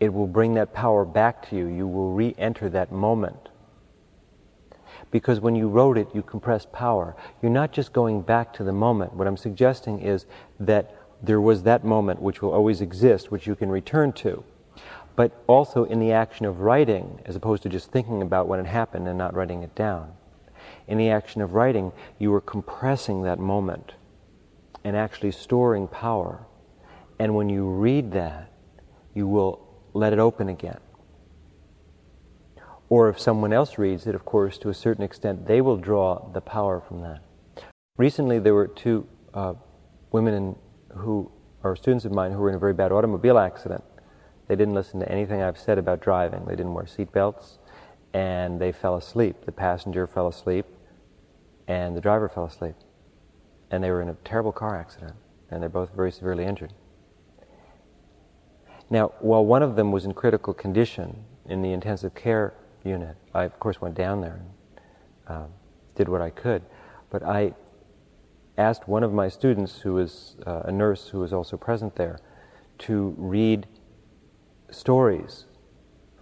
it 0.01 0.15
will 0.15 0.27
bring 0.27 0.55
that 0.55 0.73
power 0.73 1.05
back 1.05 1.47
to 1.51 1.57
you. 1.57 1.67
You 1.67 1.87
will 1.87 2.13
re 2.13 2.35
enter 2.39 2.71
that 2.71 2.91
moment. 2.91 3.48
Because 5.11 5.41
when 5.41 5.55
you 5.55 5.69
wrote 5.69 5.97
it, 5.97 6.09
you 6.15 6.23
compressed 6.23 6.73
power. 6.73 7.17
You're 7.41 7.51
not 7.51 7.73
just 7.73 7.93
going 7.93 8.23
back 8.23 8.53
to 8.55 8.65
the 8.65 8.73
moment. 8.73 9.15
What 9.15 9.27
I'm 9.27 9.37
suggesting 9.37 10.01
is 10.01 10.27
that 10.61 10.95
there 11.23 11.41
was 11.41 11.63
that 11.65 11.85
moment 11.85 12.21
which 12.23 12.43
will 12.43 12.53
always 12.53 12.81
exist, 12.81 13.31
which 13.31 13.47
you 13.47 13.55
can 13.55 13.71
return 13.71 14.13
to 14.13 14.45
but 15.19 15.33
also 15.49 15.83
in 15.83 15.99
the 15.99 16.13
action 16.13 16.47
of 16.47 16.61
writing, 16.61 17.21
as 17.25 17.35
opposed 17.35 17.65
to 17.65 17.69
just 17.69 17.91
thinking 17.91 18.23
about 18.23 18.47
when 18.47 18.61
it 18.61 18.67
happened 18.67 19.09
and 19.09 19.19
not 19.19 19.35
writing 19.35 19.65
it 19.65 19.75
down. 19.75 20.13
In 20.87 20.97
the 20.97 21.11
action 21.11 21.43
of 21.43 21.55
writing, 21.55 21.91
you 22.21 22.33
are 22.35 22.41
compressing 22.41 23.25
that 23.25 23.41
moment 23.41 23.95
and 24.85 24.95
actually 24.95 25.33
storing 25.33 25.89
power. 25.89 26.47
And 27.19 27.35
when 27.35 27.49
you 27.49 27.69
read 27.69 28.13
that, 28.13 28.53
you 29.13 29.27
will 29.27 29.61
let 29.93 30.13
it 30.13 30.21
open 30.21 30.49
again. 30.49 30.79
Or 32.91 33.09
if 33.09 33.21
someone 33.21 33.53
else 33.53 33.77
reads 33.77 34.07
it, 34.07 34.15
of 34.15 34.25
course, 34.25 34.57
to 34.59 34.71
a 34.71 34.75
certain 34.75 35.05
extent, 35.05 35.47
they 35.47 35.61
will 35.61 35.77
draw 35.77 36.31
the 36.33 36.41
power 36.41 36.81
from 36.81 37.03
that. 37.03 37.23
Recently, 37.97 38.39
there 38.39 38.55
were 38.55 38.69
two 38.69 39.07
uh, 39.35 39.55
women 40.11 40.35
in, 40.35 40.57
who 40.97 41.31
are 41.63 41.77
students 41.77 42.05
of 42.05 42.13
mine 42.13 42.33
who 42.33 42.39
were 42.39 42.49
in 42.49 42.55
a 42.55 42.59
very 42.59 42.73
bad 42.73 42.93
automobile 42.93 43.39
accident. 43.39 43.85
They 44.47 44.57
didn't 44.57 44.75
listen 44.75 45.01
to 45.01 45.13
anything 45.13 45.43
I've 45.43 45.59
said 45.59 45.77
about 45.77 46.01
driving. 46.01 46.47
They 46.47 46.57
didn't 46.57 46.73
wear 46.73 46.85
seatbelts, 46.85 47.59
and 48.15 48.59
they 48.59 48.73
fell 48.73 48.97
asleep. 48.97 49.45
The 49.45 49.53
passenger 49.53 50.07
fell 50.07 50.29
asleep, 50.29 50.65
and 51.67 51.95
the 51.95 52.01
driver 52.01 52.29
fell 52.29 52.47
asleep. 52.47 52.77
And 53.71 53.85
they 53.85 53.91
were 53.91 54.01
in 54.01 54.09
a 54.09 54.15
terrible 54.25 54.53
car 54.53 54.77
accident, 54.77 55.15
and 55.51 55.61
they're 55.61 55.69
both 55.69 55.95
very 55.95 56.11
severely 56.11 56.45
injured. 56.45 56.73
Now, 58.89 59.13
while 59.21 59.45
one 59.45 59.63
of 59.63 59.77
them 59.77 59.93
was 59.93 60.07
in 60.07 60.15
critical 60.15 60.55
condition 60.55 61.25
in 61.47 61.61
the 61.61 61.73
intensive 61.73 62.15
care 62.15 62.55
unit, 62.89 63.17
I, 63.35 63.45
of 63.45 63.59
course, 63.61 63.81
went 63.81 63.95
down 63.95 64.21
there 64.21 64.41
and 64.41 64.51
uh, 65.29 65.47
did 65.95 66.09
what 66.09 66.21
I 66.21 66.31
could. 66.31 66.63
But 67.11 67.23
I 67.23 67.55
asked 68.57 68.89
one 68.89 69.05
of 69.05 69.13
my 69.13 69.29
students, 69.29 69.81
who 69.81 69.95
was 69.95 70.37
uh, 70.47 70.63
a 70.65 70.73
nurse 70.73 71.09
who 71.09 71.21
was 71.21 71.33
also 71.33 71.57
present 71.57 71.97
there, 71.97 72.19
to 72.79 73.15
read 73.17 73.67
stories 74.71 75.47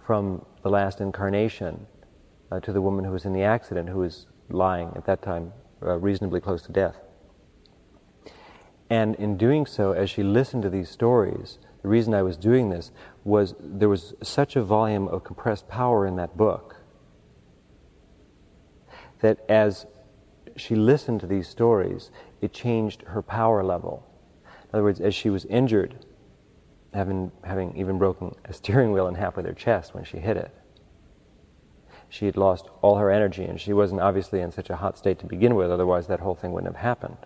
from 0.05 0.45
the 0.63 0.69
last 0.69 1.01
incarnation 1.01 1.87
uh, 2.51 2.59
to 2.59 2.71
the 2.71 2.81
woman 2.81 3.05
who 3.05 3.11
was 3.11 3.25
in 3.25 3.33
the 3.33 3.43
accident, 3.43 3.89
who 3.89 3.99
was 3.99 4.27
lying 4.49 4.91
at 4.95 5.05
that 5.05 5.21
time 5.21 5.51
uh, 5.81 5.97
reasonably 5.97 6.39
close 6.39 6.61
to 6.61 6.71
death. 6.71 6.95
And 8.89 9.15
in 9.15 9.37
doing 9.37 9.65
so, 9.65 9.91
as 9.91 10.09
she 10.09 10.23
listened 10.23 10.63
to 10.63 10.69
these 10.69 10.89
stories, 10.89 11.57
the 11.81 11.87
reason 11.87 12.13
I 12.13 12.23
was 12.23 12.37
doing 12.37 12.69
this 12.69 12.91
was 13.23 13.55
there 13.59 13.89
was 13.89 14.13
such 14.23 14.55
a 14.55 14.63
volume 14.63 15.07
of 15.07 15.23
compressed 15.23 15.67
power 15.67 16.05
in 16.05 16.15
that 16.15 16.35
book 16.35 16.75
that 19.21 19.39
as 19.49 19.85
she 20.55 20.75
listened 20.75 21.19
to 21.21 21.27
these 21.27 21.47
stories, 21.47 22.11
it 22.41 22.53
changed 22.53 23.03
her 23.03 23.21
power 23.21 23.63
level. 23.63 24.05
In 24.45 24.69
other 24.73 24.83
words, 24.83 24.99
as 24.99 25.13
she 25.13 25.29
was 25.29 25.45
injured, 25.45 26.05
having, 26.93 27.31
having 27.43 27.75
even 27.77 27.97
broken 27.97 28.35
a 28.45 28.53
steering 28.53 28.91
wheel 28.91 29.07
in 29.07 29.15
half 29.15 29.35
with 29.35 29.45
her 29.45 29.53
chest 29.53 29.93
when 29.93 30.03
she 30.03 30.17
hit 30.17 30.37
it, 30.37 30.53
she 32.09 32.25
had 32.25 32.37
lost 32.37 32.69
all 32.81 32.95
her 32.95 33.11
energy, 33.11 33.43
and 33.43 33.59
she 33.59 33.73
wasn't 33.73 33.99
obviously 33.99 34.39
in 34.39 34.51
such 34.51 34.69
a 34.69 34.77
hot 34.77 34.97
state 34.97 35.19
to 35.19 35.25
begin 35.25 35.55
with, 35.55 35.69
otherwise, 35.69 36.07
that 36.07 36.21
whole 36.21 36.35
thing 36.35 36.53
wouldn't 36.53 36.73
have 36.73 36.81
happened. 36.81 37.17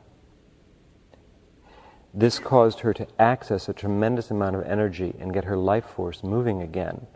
This 2.13 2.39
caused 2.39 2.82
her 2.82 2.93
to 2.93 3.08
access 3.19 3.69
a 3.69 3.74
tremendous 3.74 4.32
amount 4.32 4.58
of 4.58 4.63
energy 4.63 5.15
and 5.19 5.34
get 5.34 5.45
her 5.45 5.58
life 5.58 5.86
force 5.86 6.24
moving 6.24 6.62
again 6.62 7.08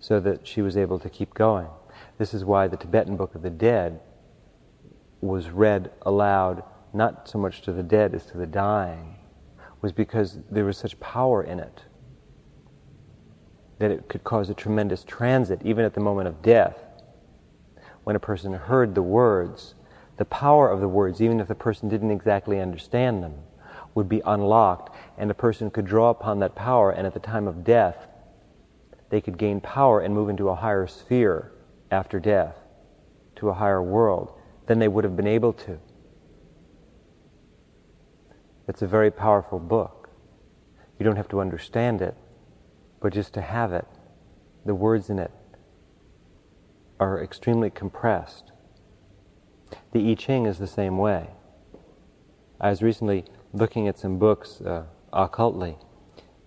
so 0.00 0.18
that 0.20 0.46
she 0.46 0.62
was 0.62 0.76
able 0.76 0.98
to 0.98 1.08
keep 1.08 1.34
going. 1.34 1.68
This 2.18 2.34
is 2.34 2.44
why 2.44 2.66
the 2.66 2.76
Tibetan 2.76 3.16
Book 3.16 3.34
of 3.34 3.42
the 3.42 3.50
Dead 3.50 4.00
was 5.20 5.50
read 5.50 5.90
aloud, 6.02 6.62
not 6.92 7.28
so 7.28 7.38
much 7.38 7.62
to 7.62 7.72
the 7.72 7.82
dead 7.82 8.14
as 8.14 8.26
to 8.26 8.36
the 8.36 8.46
dying, 8.46 9.16
was 9.80 9.92
because 9.92 10.38
there 10.50 10.64
was 10.64 10.76
such 10.76 10.98
power 11.00 11.42
in 11.42 11.60
it 11.60 11.82
that 13.78 13.90
it 13.92 14.08
could 14.08 14.24
cause 14.24 14.50
a 14.50 14.54
tremendous 14.54 15.04
transit, 15.04 15.60
even 15.64 15.84
at 15.84 15.94
the 15.94 16.00
moment 16.00 16.26
of 16.26 16.42
death. 16.42 16.78
When 18.02 18.16
a 18.16 18.20
person 18.20 18.52
heard 18.52 18.94
the 18.94 19.02
words, 19.02 19.74
the 20.16 20.24
power 20.24 20.68
of 20.68 20.80
the 20.80 20.88
words, 20.88 21.20
even 21.20 21.38
if 21.38 21.46
the 21.46 21.54
person 21.54 21.88
didn't 21.88 22.10
exactly 22.10 22.60
understand 22.60 23.22
them, 23.22 23.34
would 23.98 24.08
be 24.08 24.22
unlocked, 24.24 24.94
and 25.18 25.28
a 25.28 25.34
person 25.34 25.72
could 25.72 25.84
draw 25.84 26.08
upon 26.08 26.38
that 26.38 26.54
power, 26.54 26.92
and 26.92 27.04
at 27.04 27.14
the 27.14 27.18
time 27.18 27.48
of 27.48 27.64
death, 27.64 28.06
they 29.10 29.20
could 29.20 29.36
gain 29.36 29.60
power 29.60 30.00
and 30.00 30.14
move 30.14 30.28
into 30.28 30.48
a 30.48 30.54
higher 30.54 30.86
sphere 30.86 31.50
after 31.90 32.20
death, 32.20 32.54
to 33.34 33.48
a 33.48 33.54
higher 33.54 33.82
world, 33.82 34.32
than 34.66 34.78
they 34.78 34.86
would 34.86 35.02
have 35.02 35.16
been 35.16 35.26
able 35.26 35.52
to. 35.52 35.80
It's 38.68 38.82
a 38.82 38.86
very 38.86 39.10
powerful 39.10 39.58
book. 39.58 40.10
You 40.96 41.04
don't 41.04 41.16
have 41.16 41.28
to 41.30 41.40
understand 41.40 42.00
it, 42.00 42.16
but 43.00 43.12
just 43.12 43.34
to 43.34 43.40
have 43.40 43.72
it. 43.72 43.86
The 44.64 44.76
words 44.76 45.10
in 45.10 45.18
it 45.18 45.32
are 47.00 47.20
extremely 47.20 47.70
compressed. 47.70 48.52
The 49.90 50.08
I 50.08 50.14
Ching 50.14 50.46
is 50.46 50.58
the 50.58 50.68
same 50.68 50.98
way. 50.98 51.30
I 52.60 52.70
was 52.70 52.80
recently 52.80 53.24
looking 53.52 53.88
at 53.88 53.98
some 53.98 54.18
books 54.18 54.60
uh, 54.60 54.84
occultly 55.12 55.76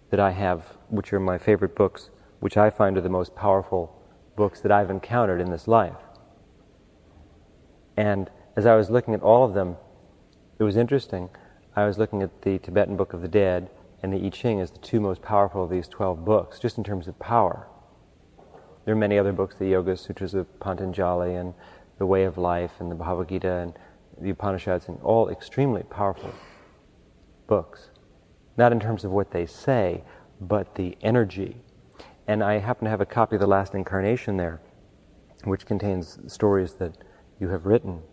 that 0.09 0.19
I 0.19 0.31
have, 0.31 0.77
which 0.89 1.11
are 1.13 1.19
my 1.19 1.37
favorite 1.37 1.75
books, 1.75 2.09
which 2.39 2.57
I 2.57 2.69
find 2.69 2.97
are 2.97 3.01
the 3.01 3.09
most 3.09 3.35
powerful 3.35 3.97
books 4.35 4.61
that 4.61 4.71
I've 4.71 4.89
encountered 4.89 5.41
in 5.41 5.49
this 5.51 5.67
life. 5.67 5.95
And 7.97 8.29
as 8.55 8.65
I 8.65 8.75
was 8.75 8.89
looking 8.89 9.13
at 9.13 9.21
all 9.21 9.43
of 9.43 9.53
them, 9.53 9.77
it 10.59 10.63
was 10.63 10.77
interesting. 10.77 11.29
I 11.75 11.85
was 11.85 11.97
looking 11.97 12.21
at 12.21 12.41
the 12.41 12.59
Tibetan 12.59 12.97
Book 12.97 13.13
of 13.13 13.21
the 13.21 13.27
Dead 13.27 13.69
and 14.03 14.13
the 14.13 14.25
I 14.25 14.29
Ching 14.29 14.59
as 14.59 14.71
the 14.71 14.79
two 14.79 14.99
most 14.99 15.21
powerful 15.21 15.63
of 15.63 15.69
these 15.69 15.87
12 15.87 16.25
books, 16.25 16.59
just 16.59 16.77
in 16.77 16.83
terms 16.83 17.07
of 17.07 17.17
power. 17.19 17.67
There 18.85 18.93
are 18.93 18.97
many 18.97 19.17
other 19.17 19.31
books, 19.31 19.55
the 19.55 19.67
Yoga 19.67 19.95
Sutras 19.95 20.33
of 20.33 20.59
Patanjali 20.59 21.35
and 21.35 21.53
the 21.97 22.05
Way 22.05 22.23
of 22.23 22.37
Life 22.37 22.73
and 22.79 22.89
the 22.89 22.95
Bhagavad 22.95 23.29
Gita 23.29 23.51
and 23.51 23.73
the 24.19 24.31
Upanishads, 24.31 24.87
and 24.87 24.99
all 25.01 25.29
extremely 25.29 25.83
powerful 25.83 26.33
books. 27.51 27.89
Not 28.55 28.71
in 28.71 28.79
terms 28.79 29.03
of 29.03 29.11
what 29.11 29.31
they 29.31 29.45
say, 29.45 30.05
but 30.39 30.75
the 30.75 30.97
energy. 31.01 31.57
And 32.25 32.41
I 32.41 32.59
happen 32.59 32.85
to 32.85 32.89
have 32.89 33.01
a 33.01 33.05
copy 33.05 33.35
of 33.35 33.41
The 33.41 33.47
Last 33.57 33.73
Incarnation 33.73 34.37
there, 34.37 34.61
which 35.43 35.65
contains 35.65 36.17
stories 36.27 36.75
that 36.75 36.95
you 37.41 37.49
have 37.49 37.65
written. 37.65 38.03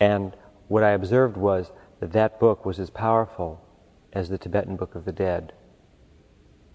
And 0.00 0.34
what 0.68 0.82
I 0.82 0.92
observed 0.92 1.36
was 1.36 1.70
that 2.00 2.12
that 2.12 2.40
book 2.40 2.64
was 2.64 2.80
as 2.80 2.88
powerful 2.88 3.60
as 4.14 4.30
the 4.30 4.38
Tibetan 4.38 4.76
Book 4.76 4.94
of 4.94 5.04
the 5.04 5.12
Dead 5.12 5.52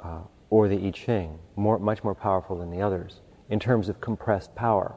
uh, 0.02 0.22
or 0.52 0.68
the 0.68 0.86
I 0.86 0.92
Ching, 0.92 1.40
more, 1.56 1.80
much 1.80 2.04
more 2.04 2.14
powerful 2.14 2.60
than 2.60 2.70
the 2.70 2.84
others 2.84 3.22
in 3.50 3.60
terms 3.60 3.90
of 3.90 4.00
compressed 4.00 4.54
power. 4.54 4.94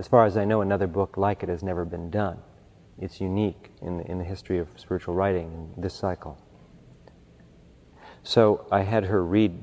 As 0.00 0.08
far 0.08 0.26
as 0.26 0.36
I 0.36 0.44
know, 0.44 0.60
another 0.60 0.88
book 0.88 1.16
like 1.16 1.44
it 1.44 1.48
has 1.48 1.62
never 1.62 1.84
been 1.84 2.10
done. 2.10 2.38
It's 3.00 3.20
unique 3.20 3.70
in, 3.80 4.00
in 4.00 4.18
the 4.18 4.24
history 4.24 4.58
of 4.58 4.68
spiritual 4.76 5.14
writing 5.14 5.72
in 5.76 5.82
this 5.82 5.94
cycle. 5.94 6.42
So 8.22 8.66
I 8.72 8.80
had 8.80 9.04
her 9.04 9.24
read 9.24 9.62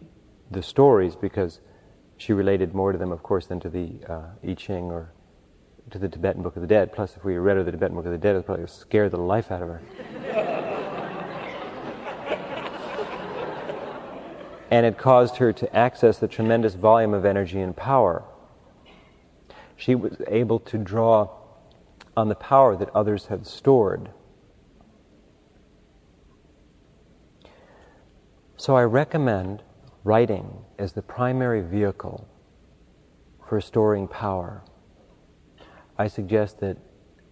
the 0.50 0.64
stories 0.64 1.16
because 1.16 1.60
she 2.18 2.34
related 2.34 2.74
more 2.74 2.92
to 2.92 2.98
them, 2.98 3.12
of 3.12 3.24
course, 3.24 3.46
than 3.46 3.60
to 3.60 3.70
the 3.70 4.00
uh, 4.08 4.22
I 4.48 4.54
Ching 4.54 4.86
or 4.86 5.12
to 5.92 6.00
the 6.00 6.08
Tibetan 6.08 6.42
Book 6.44 6.56
of 6.56 6.62
the 6.62 6.68
Dead. 6.68 6.94
Plus, 6.94 7.18
if 7.18 7.26
we 7.26 7.36
read 7.36 7.58
her 7.58 7.64
the 7.64 7.72
Tibetan 7.72 7.96
Book 7.96 8.06
of 8.06 8.12
the 8.12 8.18
Dead, 8.18 8.32
it 8.32 8.38
would 8.38 8.46
probably 8.46 8.68
scare 8.68 9.10
the 9.10 9.18
life 9.18 9.52
out 9.52 9.62
of 9.62 9.68
her. 9.68 9.82
and 14.72 14.86
it 14.86 14.98
caused 14.98 15.38
her 15.38 15.54
to 15.54 15.76
access 15.76 16.18
the 16.18 16.28
tremendous 16.28 16.76
volume 16.76 17.14
of 17.14 17.26
energy 17.26 17.60
and 17.60 17.76
power. 17.76 18.24
She 19.76 19.94
was 19.94 20.16
able 20.28 20.60
to 20.62 20.78
draw 20.78 21.30
on 22.18 22.30
the 22.30 22.36
power 22.36 22.76
that 22.76 22.90
others 22.96 23.28
had 23.28 23.46
stored. 23.46 24.10
So 28.58 28.76
I 28.76 28.84
recommend 28.84 29.64
writing 30.04 30.66
as 30.80 30.94
the 30.94 31.02
primary 31.02 31.62
vehicle 31.62 32.28
for 33.48 33.60
storing 33.60 34.08
power. 34.08 34.64
I 35.98 36.08
suggest 36.08 36.60
that 36.62 36.78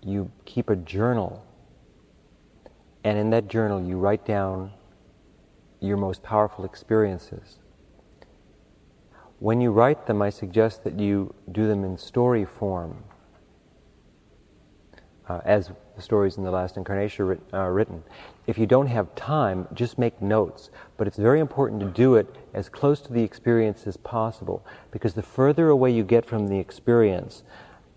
you 0.02 0.32
keep 0.46 0.70
a 0.70 0.76
journal, 0.76 1.46
and 3.04 3.18
in 3.18 3.30
that 3.30 3.48
journal, 3.48 3.82
you 3.82 3.98
write 3.98 4.26
down 4.26 4.72
your 5.80 5.98
most 5.98 6.24
powerful 6.24 6.66
experiences. 6.66 7.60
When 9.40 9.60
you 9.60 9.72
write 9.72 10.08
them, 10.08 10.22
I 10.22 10.30
suggest 10.30 10.84
that 10.84 11.00
you 11.00 11.34
do 11.52 11.68
them 11.68 11.84
in 11.84 11.98
story 11.98 12.46
form 12.46 13.04
uh, 15.30 15.42
as 15.46 15.72
the 15.96 16.02
stories 16.02 16.38
in 16.38 16.44
the 16.44 16.52
last 16.52 16.78
incarnation 16.78 17.40
are 17.54 17.68
uh, 17.68 17.70
written. 17.70 18.04
If 18.48 18.58
you 18.58 18.66
don't 18.66 18.88
have 18.88 19.14
time, 19.16 19.68
just 19.74 19.98
make 19.98 20.22
notes. 20.22 20.70
But 20.98 21.08
it's 21.08 21.18
very 21.18 21.40
important 21.40 21.80
to 21.82 21.88
do 21.88 22.16
it 22.16 22.36
as 22.54 22.68
close 22.70 23.00
to 23.02 23.14
the 23.14 23.24
experience 23.24 23.88
as 23.88 23.98
possible, 23.98 24.66
because 24.92 25.14
the 25.14 25.22
further 25.22 25.70
away 25.70 25.92
you 25.92 26.04
get 26.04 26.26
from 26.26 26.48
the 26.48 26.60
experience, 26.60 27.44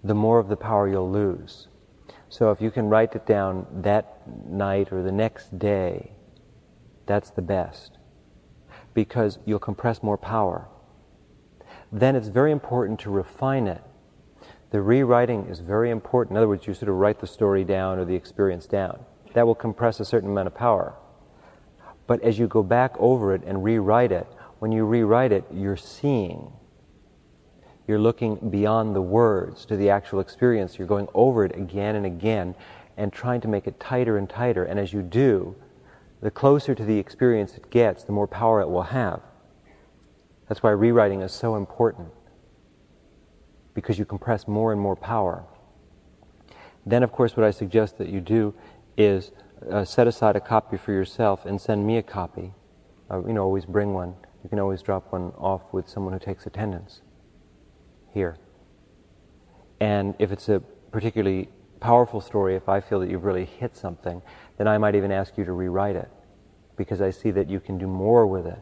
the 0.04 0.14
more 0.14 0.38
of 0.38 0.48
the 0.48 0.56
power 0.56 0.88
you'll 0.88 1.10
lose. 1.10 1.68
So 2.28 2.50
if 2.50 2.60
you 2.60 2.70
can 2.70 2.88
write 2.88 3.14
it 3.14 3.26
down 3.26 3.66
that 3.82 4.22
night 4.48 4.92
or 4.92 5.02
the 5.02 5.12
next 5.12 5.58
day, 5.58 6.12
that's 7.06 7.30
the 7.30 7.42
best, 7.42 7.98
because 8.94 9.38
you'll 9.44 9.58
compress 9.58 10.02
more 10.02 10.18
power. 10.18 10.68
Then 11.92 12.16
it's 12.16 12.28
very 12.28 12.50
important 12.50 12.98
to 13.00 13.10
refine 13.10 13.66
it 13.68 13.82
the 14.76 14.82
rewriting 14.82 15.46
is 15.46 15.60
very 15.60 15.88
important. 15.90 16.34
In 16.34 16.36
other 16.36 16.48
words, 16.48 16.66
you 16.66 16.74
sort 16.74 16.90
of 16.90 16.96
write 16.96 17.18
the 17.18 17.26
story 17.26 17.64
down 17.64 17.98
or 17.98 18.04
the 18.04 18.14
experience 18.14 18.66
down. 18.66 19.06
That 19.32 19.46
will 19.46 19.54
compress 19.54 20.00
a 20.00 20.04
certain 20.04 20.28
amount 20.28 20.48
of 20.48 20.54
power. 20.54 20.94
But 22.06 22.20
as 22.20 22.38
you 22.38 22.46
go 22.46 22.62
back 22.62 22.94
over 22.98 23.34
it 23.34 23.42
and 23.46 23.64
rewrite 23.64 24.12
it, 24.12 24.26
when 24.58 24.72
you 24.72 24.84
rewrite 24.84 25.32
it, 25.32 25.44
you're 25.50 25.78
seeing. 25.78 26.52
You're 27.88 27.98
looking 27.98 28.50
beyond 28.50 28.94
the 28.94 29.00
words 29.00 29.64
to 29.64 29.78
the 29.78 29.88
actual 29.88 30.20
experience. 30.20 30.76
You're 30.76 30.86
going 30.86 31.08
over 31.14 31.46
it 31.46 31.56
again 31.56 31.96
and 31.96 32.04
again 32.04 32.54
and 32.98 33.10
trying 33.10 33.40
to 33.40 33.48
make 33.48 33.66
it 33.66 33.80
tighter 33.80 34.18
and 34.18 34.28
tighter. 34.28 34.64
And 34.64 34.78
as 34.78 34.92
you 34.92 35.00
do, 35.00 35.56
the 36.20 36.30
closer 36.30 36.74
to 36.74 36.84
the 36.84 36.98
experience 36.98 37.54
it 37.54 37.70
gets, 37.70 38.04
the 38.04 38.12
more 38.12 38.26
power 38.26 38.60
it 38.60 38.68
will 38.68 38.82
have. 38.82 39.22
That's 40.50 40.62
why 40.62 40.72
rewriting 40.72 41.22
is 41.22 41.32
so 41.32 41.56
important 41.56 42.10
because 43.76 43.98
you 43.98 44.06
compress 44.06 44.48
more 44.48 44.72
and 44.72 44.80
more 44.80 44.96
power. 44.96 45.44
Then, 46.86 47.02
of 47.02 47.12
course, 47.12 47.36
what 47.36 47.44
I 47.44 47.50
suggest 47.50 47.98
that 47.98 48.08
you 48.08 48.20
do 48.20 48.54
is 48.96 49.32
uh, 49.70 49.84
set 49.84 50.06
aside 50.08 50.34
a 50.34 50.40
copy 50.40 50.78
for 50.78 50.92
yourself 50.92 51.44
and 51.44 51.60
send 51.60 51.86
me 51.86 51.98
a 51.98 52.02
copy. 52.02 52.54
Uh, 53.10 53.24
you 53.26 53.34
know, 53.34 53.42
always 53.42 53.66
bring 53.66 53.92
one. 53.92 54.14
You 54.42 54.48
can 54.48 54.58
always 54.58 54.80
drop 54.80 55.12
one 55.12 55.32
off 55.36 55.60
with 55.72 55.88
someone 55.88 56.14
who 56.14 56.18
takes 56.18 56.46
attendance 56.46 57.02
here. 58.14 58.38
And 59.78 60.14
if 60.18 60.32
it's 60.32 60.48
a 60.48 60.60
particularly 60.90 61.50
powerful 61.78 62.22
story, 62.22 62.56
if 62.56 62.70
I 62.70 62.80
feel 62.80 62.98
that 63.00 63.10
you've 63.10 63.24
really 63.24 63.44
hit 63.44 63.76
something, 63.76 64.22
then 64.56 64.66
I 64.66 64.78
might 64.78 64.94
even 64.94 65.12
ask 65.12 65.36
you 65.36 65.44
to 65.44 65.52
rewrite 65.52 65.96
it 65.96 66.08
because 66.76 67.02
I 67.02 67.10
see 67.10 67.30
that 67.32 67.50
you 67.50 67.60
can 67.60 67.76
do 67.76 67.86
more 67.86 68.26
with 68.26 68.46
it. 68.46 68.58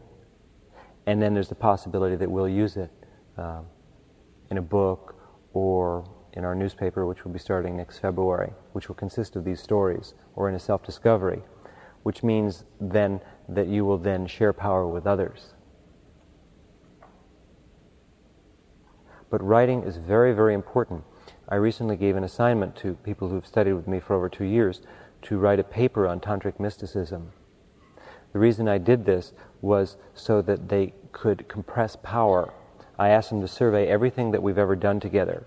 And 1.06 1.22
then 1.22 1.34
there's 1.34 1.48
the 1.48 1.54
possibility 1.54 2.16
that 2.16 2.28
we'll 2.28 2.48
use 2.48 2.76
it. 2.76 2.90
Um, 3.36 3.66
in 4.54 4.58
a 4.58 4.62
book 4.62 5.16
or 5.52 6.08
in 6.32 6.44
our 6.44 6.54
newspaper, 6.54 7.04
which 7.06 7.24
will 7.24 7.32
be 7.32 7.38
starting 7.40 7.76
next 7.76 7.98
February, 7.98 8.52
which 8.72 8.88
will 8.88 8.94
consist 8.94 9.34
of 9.34 9.44
these 9.44 9.60
stories, 9.60 10.14
or 10.36 10.48
in 10.48 10.54
a 10.54 10.60
self 10.60 10.84
discovery, 10.84 11.42
which 12.04 12.22
means 12.22 12.64
then 12.80 13.20
that 13.48 13.66
you 13.66 13.84
will 13.84 13.98
then 13.98 14.26
share 14.28 14.52
power 14.52 14.86
with 14.86 15.06
others. 15.08 15.54
But 19.28 19.42
writing 19.42 19.82
is 19.82 19.96
very, 19.96 20.32
very 20.32 20.54
important. 20.54 21.02
I 21.48 21.56
recently 21.56 21.96
gave 21.96 22.14
an 22.14 22.22
assignment 22.22 22.76
to 22.76 22.94
people 22.94 23.28
who've 23.28 23.46
studied 23.46 23.72
with 23.72 23.88
me 23.88 23.98
for 23.98 24.14
over 24.14 24.28
two 24.28 24.44
years 24.44 24.82
to 25.22 25.38
write 25.38 25.58
a 25.58 25.64
paper 25.64 26.06
on 26.06 26.20
tantric 26.20 26.60
mysticism. 26.60 27.32
The 28.32 28.38
reason 28.38 28.68
I 28.68 28.78
did 28.78 29.04
this 29.04 29.32
was 29.60 29.96
so 30.14 30.40
that 30.42 30.68
they 30.68 30.94
could 31.10 31.48
compress 31.48 31.96
power. 31.96 32.52
I 32.98 33.08
asked 33.08 33.30
them 33.30 33.40
to 33.40 33.48
survey 33.48 33.88
everything 33.88 34.30
that 34.32 34.42
we've 34.42 34.58
ever 34.58 34.76
done 34.76 35.00
together, 35.00 35.44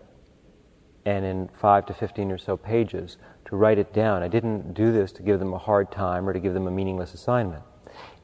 and 1.06 1.26
in 1.26 1.50
five 1.50 1.86
to 1.88 1.94
fifteen 1.94 2.32
or 2.32 2.38
so 2.38 2.58
pages, 2.58 3.18
to 3.46 3.56
write 3.56 3.78
it 3.78 3.94
down. 3.94 4.24
I 4.24 4.28
didn't 4.28 4.74
do 4.74 4.92
this 4.92 5.12
to 5.14 5.24
give 5.24 5.40
them 5.40 5.54
a 5.54 5.58
hard 5.58 5.92
time 5.92 6.28
or 6.28 6.34
to 6.34 6.40
give 6.40 6.54
them 6.54 6.68
a 6.68 6.72
meaningless 6.72 7.14
assignment. 7.14 7.64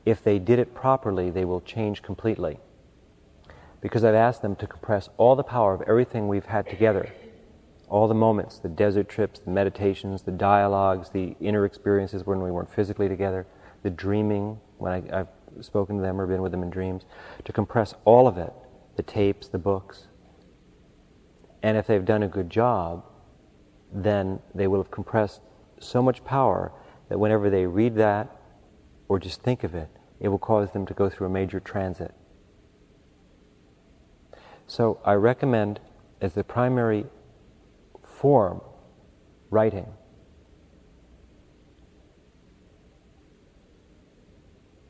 If 0.05 0.23
they 0.23 0.39
did 0.39 0.59
it 0.59 0.75
properly, 0.75 1.29
they 1.29 1.45
will 1.45 1.61
change 1.61 2.01
completely. 2.01 2.59
Because 3.79 4.03
I've 4.03 4.15
asked 4.15 4.41
them 4.41 4.55
to 4.57 4.67
compress 4.67 5.09
all 5.17 5.35
the 5.35 5.43
power 5.43 5.73
of 5.73 5.81
everything 5.83 6.27
we've 6.27 6.45
had 6.45 6.69
together 6.69 7.11
all 7.93 8.07
the 8.07 8.13
moments 8.15 8.57
the 8.57 8.69
desert 8.69 9.07
trips, 9.07 9.39
the 9.39 9.51
meditations, 9.51 10.23
the 10.23 10.31
dialogues, 10.31 11.11
the 11.11 11.35
inner 11.39 11.63
experiences 11.63 12.25
when 12.25 12.41
we 12.41 12.49
weren't 12.49 12.73
physically 12.73 13.07
together, 13.07 13.45
the 13.83 13.89
dreaming 13.91 14.59
when 14.79 14.91
I, 14.91 15.17
have 15.17 15.27
spoken 15.61 15.97
to 15.97 16.01
them 16.01 16.19
or 16.19 16.25
been 16.25 16.41
with 16.41 16.51
them 16.51 16.63
in 16.63 16.71
dreams, 16.71 17.03
to 17.45 17.53
compress 17.53 17.93
all 18.03 18.27
of 18.27 18.39
it 18.39 18.51
the 18.95 19.03
tapes, 19.03 19.47
the 19.47 19.57
books. 19.57 20.07
And 21.61 21.77
if 21.77 21.87
they've 21.87 22.03
done 22.03 22.23
a 22.23 22.27
good 22.27 22.49
job, 22.49 23.05
then 23.91 24.39
they 24.53 24.67
will 24.67 24.81
have 24.81 24.91
compressed 24.91 25.41
so 25.79 26.01
much 26.01 26.23
power 26.25 26.71
that 27.09 27.19
whenever 27.19 27.49
they 27.49 27.65
read 27.65 27.95
that 27.95 28.35
or 29.07 29.19
just 29.19 29.41
think 29.41 29.63
of 29.63 29.75
it, 29.75 29.89
it 30.19 30.27
will 30.27 30.39
cause 30.39 30.71
them 30.71 30.85
to 30.85 30.93
go 30.93 31.09
through 31.09 31.27
a 31.27 31.29
major 31.29 31.59
transit. 31.59 32.13
So 34.67 34.99
I 35.05 35.13
recommend 35.13 35.79
as 36.21 36.33
the 36.33 36.43
primary 36.43 37.05
form 38.03 38.61
writing. 39.49 39.87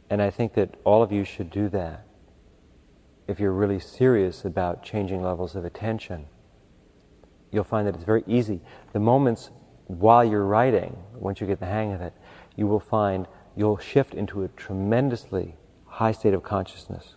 And 0.10 0.22
I 0.22 0.30
think 0.30 0.54
that 0.54 0.76
all 0.84 1.02
of 1.02 1.12
you 1.12 1.24
should 1.24 1.50
do 1.50 1.70
that 1.70 2.06
if 3.28 3.40
you're 3.40 3.54
really 3.54 3.80
serious 3.80 4.46
about 4.46 4.84
changing 4.84 5.22
levels 5.22 5.56
of 5.56 5.66
attention. 5.66 6.26
You'll 7.52 7.64
find 7.64 7.88
that 7.88 7.96
it's 7.96 8.04
very 8.04 8.24
easy. 8.28 8.62
The 8.94 9.00
moments 9.00 9.52
while 9.88 10.24
you're 10.24 10.46
writing, 10.46 10.98
once 11.14 11.40
you 11.40 11.48
get 11.48 11.60
the 11.60 11.66
hang 11.66 11.94
of 11.94 12.02
it, 12.02 12.14
you 12.56 12.68
will 12.68 12.80
find 12.80 13.28
you'll 13.56 13.78
shift 13.78 14.14
into 14.14 14.44
a 14.44 14.48
tremendously 14.50 15.56
high 15.86 16.12
state 16.12 16.34
of 16.34 16.44
consciousness. 16.44 17.16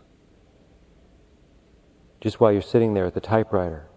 Just 2.20 2.40
while 2.40 2.52
you're 2.52 2.62
sitting 2.62 2.94
there 2.94 3.06
at 3.06 3.14
the 3.14 3.20
typewriter. 3.20 3.88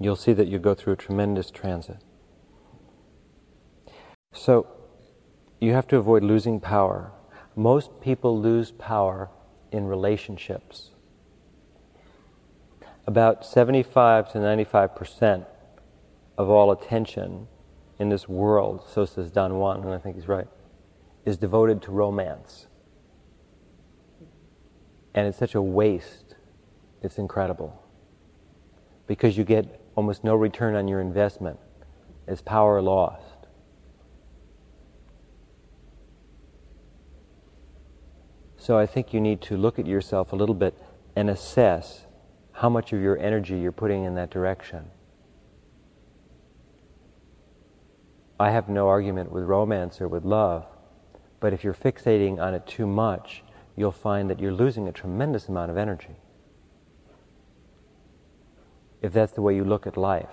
you'll 0.00 0.16
see 0.16 0.32
that 0.32 0.48
you 0.48 0.58
go 0.58 0.74
through 0.74 0.94
a 0.94 0.96
tremendous 0.96 1.50
transit. 1.50 1.98
So, 4.32 4.66
you 5.60 5.74
have 5.74 5.86
to 5.88 5.98
avoid 5.98 6.24
losing 6.24 6.58
power. 6.58 7.12
Most 7.56 8.00
people 8.00 8.40
lose 8.40 8.70
power 8.72 9.28
in 9.72 9.86
relationships. 9.86 10.90
About 13.06 13.44
75 13.44 14.32
to 14.32 14.38
95 14.38 14.94
percent 14.94 15.44
of 16.38 16.48
all 16.48 16.70
attention 16.70 17.48
in 17.98 18.08
this 18.08 18.28
world, 18.28 18.82
so 18.88 19.04
says 19.04 19.30
Don 19.30 19.58
Juan, 19.58 19.82
and 19.82 19.92
I 19.92 19.98
think 19.98 20.16
he's 20.16 20.28
right, 20.28 20.48
is 21.24 21.36
devoted 21.36 21.82
to 21.82 21.90
romance. 21.90 22.66
And 25.14 25.26
it's 25.26 25.38
such 25.38 25.54
a 25.54 25.60
waste, 25.60 26.36
it's 27.02 27.18
incredible. 27.18 27.82
Because 29.06 29.36
you 29.36 29.44
get 29.44 29.80
almost 29.96 30.22
no 30.24 30.34
return 30.34 30.74
on 30.76 30.88
your 30.88 31.00
investment 31.00 31.58
it's 32.30 32.40
power 32.40 32.80
lost. 32.80 33.29
So 38.60 38.78
I 38.78 38.86
think 38.86 39.12
you 39.12 39.20
need 39.20 39.40
to 39.42 39.56
look 39.56 39.80
at 39.80 39.86
yourself 39.86 40.32
a 40.32 40.36
little 40.36 40.54
bit 40.54 40.78
and 41.16 41.28
assess 41.28 42.04
how 42.52 42.68
much 42.68 42.92
of 42.92 43.00
your 43.00 43.18
energy 43.18 43.58
you're 43.58 43.72
putting 43.72 44.04
in 44.04 44.14
that 44.14 44.30
direction. 44.30 44.84
I 48.38 48.50
have 48.50 48.68
no 48.68 48.86
argument 48.86 49.32
with 49.32 49.42
romance 49.42 50.00
or 50.00 50.06
with 50.06 50.24
love, 50.24 50.66
but 51.40 51.52
if 51.52 51.64
you're 51.64 51.74
fixating 51.74 52.38
on 52.38 52.54
it 52.54 52.66
too 52.68 52.86
much, 52.86 53.42
you'll 53.74 53.90
find 53.90 54.30
that 54.30 54.38
you're 54.38 54.52
losing 54.52 54.86
a 54.86 54.92
tremendous 54.92 55.48
amount 55.48 55.72
of 55.72 55.76
energy 55.76 56.16
if 59.02 59.12
that's 59.12 59.32
the 59.32 59.42
way 59.42 59.54
you 59.54 59.64
look 59.64 59.86
at 59.86 59.96
life, 59.96 60.28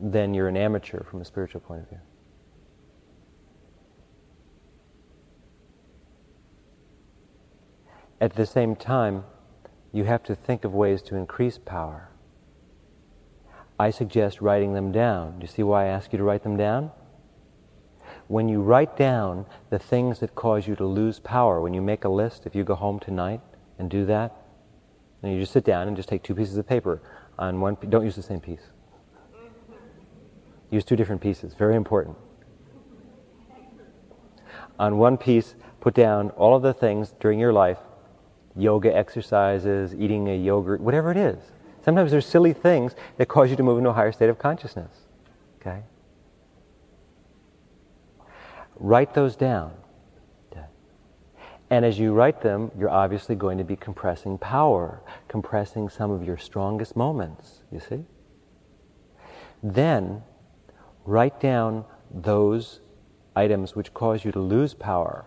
then 0.00 0.32
you're 0.32 0.48
an 0.48 0.56
amateur 0.56 1.02
from 1.04 1.20
a 1.20 1.24
spiritual 1.24 1.60
point 1.60 1.82
of 1.82 1.88
view. 1.88 2.00
At 8.20 8.34
the 8.34 8.46
same 8.46 8.74
time, 8.74 9.24
you 9.92 10.04
have 10.04 10.22
to 10.24 10.34
think 10.34 10.64
of 10.64 10.74
ways 10.74 11.02
to 11.02 11.16
increase 11.16 11.58
power. 11.58 12.10
I 13.78 13.90
suggest 13.90 14.40
writing 14.40 14.74
them 14.74 14.90
down. 14.90 15.38
Do 15.38 15.42
you 15.42 15.48
see 15.48 15.62
why 15.62 15.84
I 15.84 15.88
ask 15.88 16.12
you 16.12 16.18
to 16.18 16.24
write 16.24 16.42
them 16.42 16.56
down? 16.56 16.90
When 18.26 18.48
you 18.48 18.60
write 18.60 18.96
down 18.96 19.46
the 19.70 19.78
things 19.78 20.18
that 20.18 20.34
cause 20.34 20.66
you 20.66 20.74
to 20.76 20.84
lose 20.84 21.20
power, 21.20 21.60
when 21.60 21.74
you 21.74 21.80
make 21.80 22.04
a 22.04 22.08
list, 22.08 22.44
if 22.44 22.54
you 22.54 22.64
go 22.64 22.74
home 22.74 22.98
tonight 22.98 23.40
and 23.78 23.88
do 23.88 24.04
that, 24.06 24.34
and 25.22 25.32
you 25.32 25.40
just 25.40 25.52
sit 25.52 25.64
down 25.64 25.86
and 25.86 25.96
just 25.96 26.08
take 26.08 26.22
two 26.22 26.34
pieces 26.34 26.56
of 26.56 26.66
paper 26.66 27.00
on 27.38 27.60
one. 27.60 27.76
Don't 27.88 28.04
use 28.04 28.16
the 28.16 28.22
same 28.22 28.40
piece. 28.40 28.70
Use 30.70 30.84
two 30.84 30.96
different 30.96 31.20
pieces. 31.20 31.54
Very 31.54 31.76
important. 31.76 32.16
On 34.78 34.98
one 34.98 35.16
piece, 35.16 35.54
put 35.80 35.94
down 35.94 36.30
all 36.30 36.54
of 36.54 36.62
the 36.62 36.74
things 36.74 37.14
during 37.20 37.38
your 37.38 37.52
life 37.52 37.78
yoga 38.58 38.94
exercises, 38.94 39.94
eating 39.94 40.28
a 40.28 40.36
yogurt, 40.36 40.80
whatever 40.80 41.10
it 41.10 41.16
is. 41.16 41.38
Sometimes 41.84 42.10
there's 42.10 42.26
silly 42.26 42.52
things 42.52 42.94
that 43.16 43.26
cause 43.26 43.50
you 43.50 43.56
to 43.56 43.62
move 43.62 43.78
into 43.78 43.90
a 43.90 43.94
higher 43.94 44.12
state 44.12 44.28
of 44.28 44.38
consciousness. 44.38 44.92
Okay? 45.60 45.82
Write 48.76 49.14
those 49.14 49.36
down. 49.36 49.72
And 51.70 51.84
as 51.84 51.98
you 51.98 52.12
write 52.14 52.40
them, 52.40 52.70
you're 52.78 52.90
obviously 52.90 53.34
going 53.34 53.58
to 53.58 53.64
be 53.64 53.76
compressing 53.76 54.38
power, 54.38 55.02
compressing 55.28 55.88
some 55.90 56.10
of 56.10 56.24
your 56.24 56.38
strongest 56.38 56.96
moments, 56.96 57.60
you 57.70 57.80
see? 57.80 58.04
Then 59.62 60.22
write 61.04 61.40
down 61.40 61.84
those 62.10 62.80
items 63.36 63.76
which 63.76 63.92
cause 63.92 64.24
you 64.24 64.32
to 64.32 64.40
lose 64.40 64.72
power. 64.72 65.26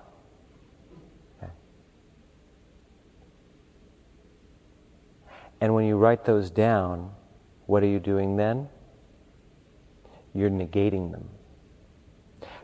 And 5.61 5.75
when 5.75 5.85
you 5.85 5.95
write 5.95 6.25
those 6.25 6.49
down, 6.49 7.11
what 7.67 7.83
are 7.83 7.87
you 7.87 7.99
doing 7.99 8.35
then? 8.35 8.67
You're 10.33 10.49
negating 10.49 11.11
them. 11.11 11.29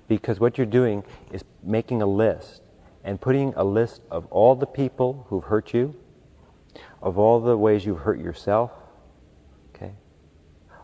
Because 0.08 0.40
what 0.40 0.58
you're 0.58 0.66
doing 0.66 1.04
is 1.32 1.44
making 1.64 2.02
a 2.02 2.08
list 2.08 2.62
and 3.04 3.22
putting 3.22 3.54
a 3.56 3.64
list 3.64 4.02
of 4.10 4.26
all 4.28 4.56
the 4.56 4.66
people 4.66 5.28
who've 5.30 5.44
hurt 5.44 5.74
you, 5.74 5.96
of 7.02 7.20
all 7.20 7.40
the 7.40 7.56
ways 7.56 7.86
you've 7.86 8.00
hurt 8.00 8.20
yourself, 8.20 8.72
okay, 9.76 9.94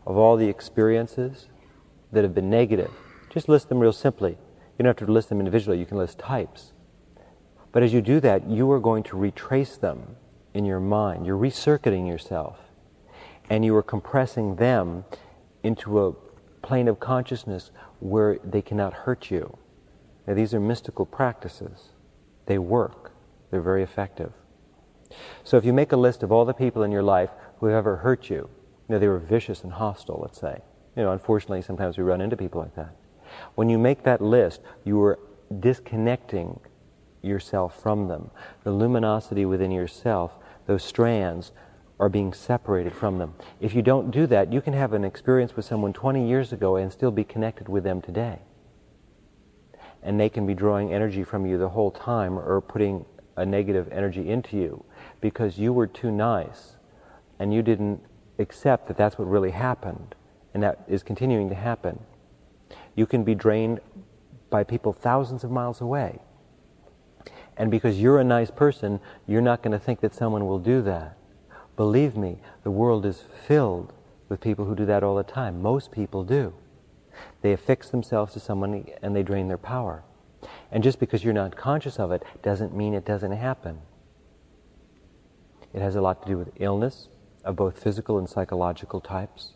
of 0.05 0.15
all 0.15 0.37
the 0.37 0.47
experiences 0.47 1.47
that 2.11 2.23
have 2.23 2.35
been 2.35 2.49
negative. 2.49 2.91
Just 3.29 3.49
list 3.49 3.69
them 3.69 3.79
real 3.79 3.91
simply. 3.91 4.37
You 4.77 4.83
don't 4.83 4.99
have 4.99 5.07
to 5.07 5.11
list 5.11 5.29
them 5.29 5.39
individually, 5.39 5.79
you 5.79 5.85
can 5.85 5.97
list 5.97 6.19
types. 6.19 6.73
But 7.71 7.81
as 7.81 7.91
you 7.91 8.01
do 8.01 8.19
that, 8.19 8.47
you 8.47 8.71
are 8.71 8.79
going 8.79 9.03
to 9.03 9.17
retrace 9.17 9.77
them 9.77 10.15
in 10.53 10.65
your 10.65 10.79
mind. 10.79 11.25
You're 11.25 11.37
recircuiting 11.37 12.07
yourself. 12.07 12.57
And 13.49 13.65
you 13.65 13.75
are 13.75 13.83
compressing 13.83 14.55
them 14.55 15.05
into 15.63 16.05
a 16.05 16.13
plane 16.61 16.87
of 16.87 16.99
consciousness 16.99 17.71
where 17.99 18.37
they 18.43 18.61
cannot 18.61 18.93
hurt 18.93 19.29
you. 19.29 19.57
Now, 20.25 20.33
these 20.33 20.53
are 20.53 20.59
mystical 20.59 21.05
practices. 21.05 21.89
They 22.45 22.57
work, 22.57 23.11
they're 23.51 23.61
very 23.61 23.83
effective. 23.83 24.33
So 25.43 25.57
if 25.57 25.65
you 25.65 25.73
make 25.73 25.91
a 25.91 25.97
list 25.97 26.23
of 26.23 26.31
all 26.31 26.45
the 26.45 26.53
people 26.53 26.83
in 26.83 26.91
your 26.91 27.03
life 27.03 27.29
who 27.59 27.67
have 27.67 27.75
ever 27.75 27.97
hurt 27.97 28.29
you, 28.29 28.49
you 28.87 28.95
know, 28.95 28.99
they 28.99 29.07
were 29.07 29.19
vicious 29.19 29.63
and 29.63 29.73
hostile, 29.73 30.19
let's 30.21 30.39
say. 30.39 30.59
You 30.95 31.03
know, 31.03 31.11
unfortunately, 31.11 31.61
sometimes 31.61 31.97
we 31.97 32.03
run 32.03 32.21
into 32.21 32.37
people 32.37 32.61
like 32.61 32.75
that. 32.75 32.95
When 33.55 33.69
you 33.69 33.77
make 33.77 34.03
that 34.03 34.21
list, 34.21 34.61
you 34.83 35.01
are 35.01 35.19
disconnecting 35.59 36.59
yourself 37.21 37.81
from 37.81 38.07
them. 38.07 38.29
The 38.63 38.71
luminosity 38.71 39.45
within 39.45 39.71
yourself, 39.71 40.33
those 40.65 40.83
strands, 40.83 41.51
are 41.99 42.09
being 42.09 42.33
separated 42.33 42.93
from 42.93 43.17
them. 43.17 43.33
If 43.61 43.73
you 43.73 43.81
don't 43.81 44.11
do 44.11 44.27
that, 44.27 44.51
you 44.51 44.61
can 44.61 44.73
have 44.73 44.93
an 44.93 45.05
experience 45.05 45.55
with 45.55 45.65
someone 45.65 45.93
20 45.93 46.27
years 46.27 46.51
ago 46.51 46.75
and 46.75 46.91
still 46.91 47.11
be 47.11 47.23
connected 47.23 47.69
with 47.69 47.83
them 47.83 48.01
today. 48.01 48.39
And 50.01 50.19
they 50.19 50.29
can 50.29 50.45
be 50.45 50.53
drawing 50.53 50.93
energy 50.93 51.23
from 51.23 51.45
you 51.45 51.57
the 51.57 51.69
whole 51.69 51.91
time 51.91 52.37
or 52.37 52.59
putting 52.61 53.05
a 53.37 53.45
negative 53.45 53.87
energy 53.91 54.29
into 54.29 54.57
you 54.57 54.83
because 55.21 55.57
you 55.57 55.71
were 55.71 55.87
too 55.87 56.11
nice 56.11 56.75
and 57.39 57.53
you 57.53 57.61
didn't 57.61 58.01
accept 58.39 58.87
that 58.87 58.97
that's 58.97 59.17
what 59.17 59.29
really 59.29 59.51
happened 59.51 60.15
and 60.53 60.61
that 60.61 60.83
is 60.87 61.03
continuing 61.03 61.49
to 61.49 61.55
happen. 61.55 61.99
You 62.95 63.05
can 63.05 63.23
be 63.23 63.33
drained 63.33 63.79
by 64.49 64.63
people 64.63 64.93
thousands 64.93 65.43
of 65.43 65.51
miles 65.51 65.81
away. 65.81 66.19
And 67.57 67.69
because 67.69 67.99
you're 67.99 68.19
a 68.19 68.23
nice 68.23 68.51
person, 68.51 68.99
you're 69.27 69.41
not 69.41 69.61
going 69.61 69.71
to 69.77 69.83
think 69.83 70.01
that 70.01 70.15
someone 70.15 70.47
will 70.47 70.59
do 70.59 70.81
that. 70.83 71.17
Believe 71.75 72.15
me, 72.15 72.39
the 72.63 72.71
world 72.71 73.05
is 73.05 73.23
filled 73.47 73.93
with 74.29 74.41
people 74.41 74.65
who 74.65 74.75
do 74.75 74.85
that 74.85 75.03
all 75.03 75.15
the 75.15 75.23
time. 75.23 75.61
Most 75.61 75.91
people 75.91 76.23
do. 76.23 76.53
They 77.41 77.53
affix 77.53 77.89
themselves 77.89 78.33
to 78.33 78.39
someone 78.39 78.87
and 79.01 79.15
they 79.15 79.23
drain 79.23 79.47
their 79.47 79.57
power. 79.57 80.03
And 80.71 80.83
just 80.83 80.99
because 80.99 81.23
you're 81.23 81.33
not 81.33 81.55
conscious 81.55 81.99
of 81.99 82.11
it 82.11 82.23
doesn't 82.41 82.75
mean 82.75 82.93
it 82.93 83.05
doesn't 83.05 83.31
happen. 83.31 83.79
It 85.73 85.81
has 85.81 85.95
a 85.95 86.01
lot 86.01 86.21
to 86.23 86.27
do 86.27 86.37
with 86.37 86.51
illness 86.59 87.09
of 87.43 87.55
both 87.55 87.81
physical 87.81 88.17
and 88.17 88.29
psychological 88.29 89.01
types, 89.01 89.53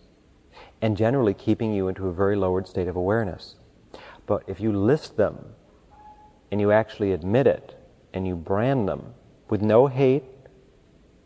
and 0.82 0.98
generally 0.98 1.34
keeping 1.34 1.74
you 1.74 1.88
into 1.88 2.08
a 2.08 2.14
very 2.14 2.36
lowered 2.36 2.68
state 2.68 2.88
of 2.88 2.96
awareness. 2.96 3.56
But 4.26 4.44
if 4.48 4.60
you 4.60 4.74
list 4.74 5.16
them 5.16 5.54
and 6.52 6.60
you 6.60 6.72
actually 6.72 7.14
admit 7.14 7.48
it 7.48 7.77
and 8.18 8.28
you 8.28 8.36
brand 8.36 8.90
them 8.90 9.14
with 9.50 9.62
no 9.62 9.88
hate, 9.88 10.26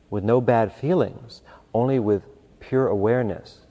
with 0.09 0.23
no 0.23 0.39
bad 0.39 0.71
feelings, 0.71 1.41
only 1.73 1.97
with 1.97 2.23
pure 2.59 2.87
awareness, 2.87 3.61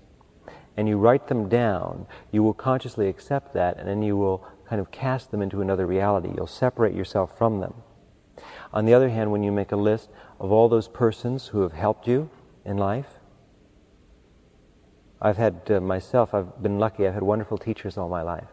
and 0.76 0.88
you 0.88 0.96
write 0.96 1.28
them 1.28 1.48
down, 1.48 2.06
you 2.32 2.42
will 2.42 2.54
consciously 2.54 3.08
accept 3.08 3.52
that 3.54 3.78
and 3.78 3.86
then 3.86 4.02
you 4.02 4.16
will 4.16 4.44
kind 4.66 4.80
of 4.80 4.90
cast 4.90 5.30
them 5.30 5.42
into 5.42 5.60
another 5.60 5.86
reality. 5.86 6.30
You'll 6.34 6.46
separate 6.46 6.94
yourself 6.94 7.36
from 7.36 7.60
them. 7.60 7.74
On 8.72 8.84
the 8.86 8.94
other 8.94 9.10
hand, 9.10 9.30
when 9.30 9.42
you 9.42 9.52
make 9.52 9.72
a 9.72 9.76
list 9.76 10.08
of 10.38 10.50
all 10.50 10.68
those 10.68 10.88
persons 10.88 11.48
who 11.48 11.62
have 11.62 11.72
helped 11.72 12.06
you 12.06 12.30
in 12.64 12.78
life, 12.78 13.18
I've 15.20 15.36
had 15.36 15.60
uh, 15.70 15.80
myself, 15.80 16.32
I've 16.32 16.62
been 16.62 16.78
lucky, 16.78 17.06
I've 17.06 17.14
had 17.14 17.22
wonderful 17.22 17.58
teachers 17.58 17.98
all 17.98 18.08
my 18.08 18.22
life. 18.22 18.48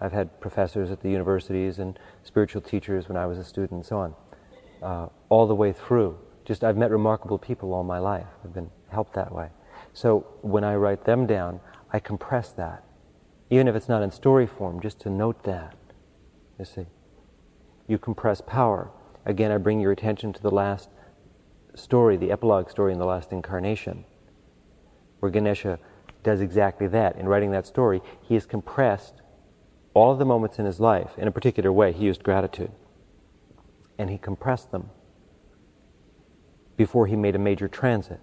I've 0.00 0.12
had 0.12 0.40
professors 0.40 0.90
at 0.90 1.02
the 1.02 1.10
universities 1.10 1.78
and 1.78 1.98
spiritual 2.22 2.62
teachers 2.62 3.08
when 3.08 3.16
I 3.16 3.26
was 3.26 3.38
a 3.38 3.44
student 3.44 3.72
and 3.72 3.86
so 3.86 3.98
on, 3.98 4.14
uh, 4.82 5.08
all 5.28 5.46
the 5.46 5.54
way 5.54 5.72
through. 5.72 6.18
Just 6.44 6.64
I've 6.64 6.76
met 6.76 6.90
remarkable 6.90 7.38
people 7.38 7.74
all 7.74 7.84
my 7.84 7.98
life. 7.98 8.26
I've 8.44 8.54
been 8.54 8.70
helped 8.88 9.14
that 9.14 9.32
way. 9.32 9.50
So 9.92 10.26
when 10.42 10.64
I 10.64 10.74
write 10.76 11.04
them 11.04 11.26
down, 11.26 11.60
I 11.92 11.98
compress 11.98 12.52
that, 12.52 12.84
even 13.50 13.68
if 13.68 13.74
it's 13.74 13.88
not 13.88 14.02
in 14.02 14.10
story 14.10 14.46
form, 14.46 14.80
just 14.80 15.00
to 15.00 15.10
note 15.10 15.44
that. 15.44 15.76
You 16.58 16.64
see, 16.64 16.86
you 17.86 17.98
compress 17.98 18.40
power. 18.40 18.90
Again, 19.24 19.50
I 19.50 19.58
bring 19.58 19.80
your 19.80 19.92
attention 19.92 20.32
to 20.32 20.42
the 20.42 20.50
last 20.50 20.88
story, 21.74 22.16
the 22.16 22.30
epilogue 22.30 22.70
story 22.70 22.92
in 22.92 22.98
the 22.98 23.06
last 23.06 23.32
incarnation, 23.32 24.04
where 25.20 25.30
Ganesha 25.30 25.78
does 26.22 26.40
exactly 26.40 26.86
that. 26.88 27.16
In 27.16 27.28
writing 27.28 27.50
that 27.52 27.66
story, 27.66 28.02
he 28.22 28.34
has 28.34 28.46
compressed 28.46 29.22
all 29.98 30.12
of 30.12 30.18
the 30.18 30.24
moments 30.24 30.58
in 30.58 30.64
his 30.64 30.78
life 30.78 31.10
in 31.18 31.26
a 31.26 31.32
particular 31.32 31.72
way. 31.72 31.92
He 31.92 32.04
used 32.04 32.22
gratitude. 32.22 32.70
And 33.98 34.10
he 34.10 34.18
compressed 34.18 34.70
them 34.70 34.90
before 36.76 37.08
he 37.08 37.16
made 37.16 37.34
a 37.34 37.38
major 37.38 37.66
transit 37.66 38.20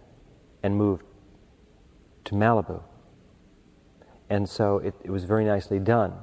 and 0.63 0.77
moved 0.77 1.03
to 2.23 2.33
Malibu. 2.33 2.81
And 4.29 4.47
so 4.49 4.77
it, 4.77 4.95
it 5.03 5.11
was 5.11 5.25
very 5.25 5.43
nicely 5.43 5.79
done. 5.79 6.13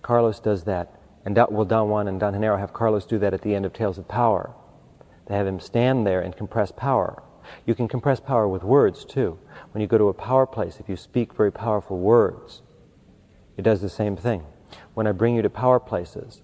Carlos 0.00 0.38
does 0.38 0.64
that. 0.64 0.94
And 1.24 1.36
well, 1.36 1.64
Don 1.64 1.88
Juan 1.88 2.06
and 2.06 2.20
Don 2.20 2.32
Genaro 2.32 2.58
have 2.58 2.72
Carlos 2.72 3.04
do 3.04 3.18
that 3.18 3.34
at 3.34 3.42
the 3.42 3.54
end 3.54 3.66
of 3.66 3.72
Tales 3.72 3.98
of 3.98 4.06
Power. 4.06 4.54
They 5.26 5.34
have 5.34 5.46
him 5.46 5.60
stand 5.60 6.06
there 6.06 6.20
and 6.20 6.36
compress 6.36 6.72
power. 6.72 7.22
You 7.66 7.74
can 7.74 7.88
compress 7.88 8.20
power 8.20 8.46
with 8.48 8.62
words 8.62 9.04
too. 9.04 9.38
When 9.72 9.82
you 9.82 9.88
go 9.88 9.98
to 9.98 10.08
a 10.08 10.14
power 10.14 10.46
place, 10.46 10.78
if 10.78 10.88
you 10.88 10.96
speak 10.96 11.34
very 11.34 11.52
powerful 11.52 11.98
words, 11.98 12.62
it 13.56 13.62
does 13.62 13.80
the 13.80 13.88
same 13.88 14.16
thing. 14.16 14.44
When 14.98 15.06
I 15.06 15.12
bring 15.12 15.36
you 15.36 15.42
to 15.42 15.48
power 15.48 15.78
places, 15.78 16.42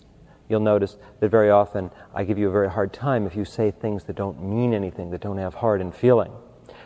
you'll 0.48 0.60
notice 0.60 0.96
that 1.18 1.28
very 1.28 1.50
often 1.50 1.90
I 2.14 2.22
give 2.22 2.38
you 2.38 2.48
a 2.48 2.52
very 2.52 2.70
hard 2.70 2.92
time 2.92 3.26
if 3.26 3.34
you 3.34 3.44
say 3.44 3.72
things 3.72 4.04
that 4.04 4.14
don't 4.14 4.40
mean 4.40 4.72
anything, 4.72 5.10
that 5.10 5.22
don't 5.22 5.38
have 5.38 5.54
heart 5.54 5.80
and 5.80 5.92
feeling, 5.92 6.30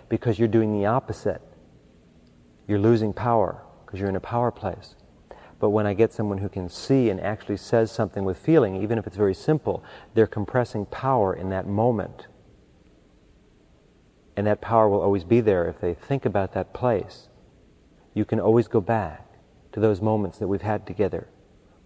because 0.08 0.38
you're 0.38 0.48
doing 0.48 0.72
the 0.72 0.86
opposite. 0.86 1.42
You're 2.66 2.78
losing 2.78 3.12
power 3.12 3.62
because 3.84 4.00
you're 4.00 4.08
in 4.08 4.16
a 4.16 4.20
power 4.20 4.50
place. 4.50 4.94
But 5.60 5.68
when 5.68 5.86
I 5.86 5.92
get 5.92 6.10
someone 6.10 6.38
who 6.38 6.48
can 6.48 6.70
see 6.70 7.10
and 7.10 7.20
actually 7.20 7.58
says 7.58 7.92
something 7.92 8.24
with 8.24 8.38
feeling, 8.38 8.82
even 8.82 8.96
if 8.96 9.06
it's 9.06 9.18
very 9.18 9.34
simple, 9.34 9.84
they're 10.14 10.26
compressing 10.26 10.86
power 10.86 11.34
in 11.34 11.50
that 11.50 11.66
moment. 11.66 12.28
And 14.38 14.46
that 14.46 14.62
power 14.62 14.88
will 14.88 15.02
always 15.02 15.24
be 15.24 15.42
there 15.42 15.68
if 15.68 15.82
they 15.82 15.92
think 15.92 16.24
about 16.24 16.54
that 16.54 16.72
place. 16.72 17.28
You 18.14 18.24
can 18.24 18.40
always 18.40 18.68
go 18.68 18.80
back 18.80 19.28
to 19.72 19.80
those 19.80 20.00
moments 20.00 20.38
that 20.38 20.48
we've 20.48 20.62
had 20.62 20.86
together 20.86 21.28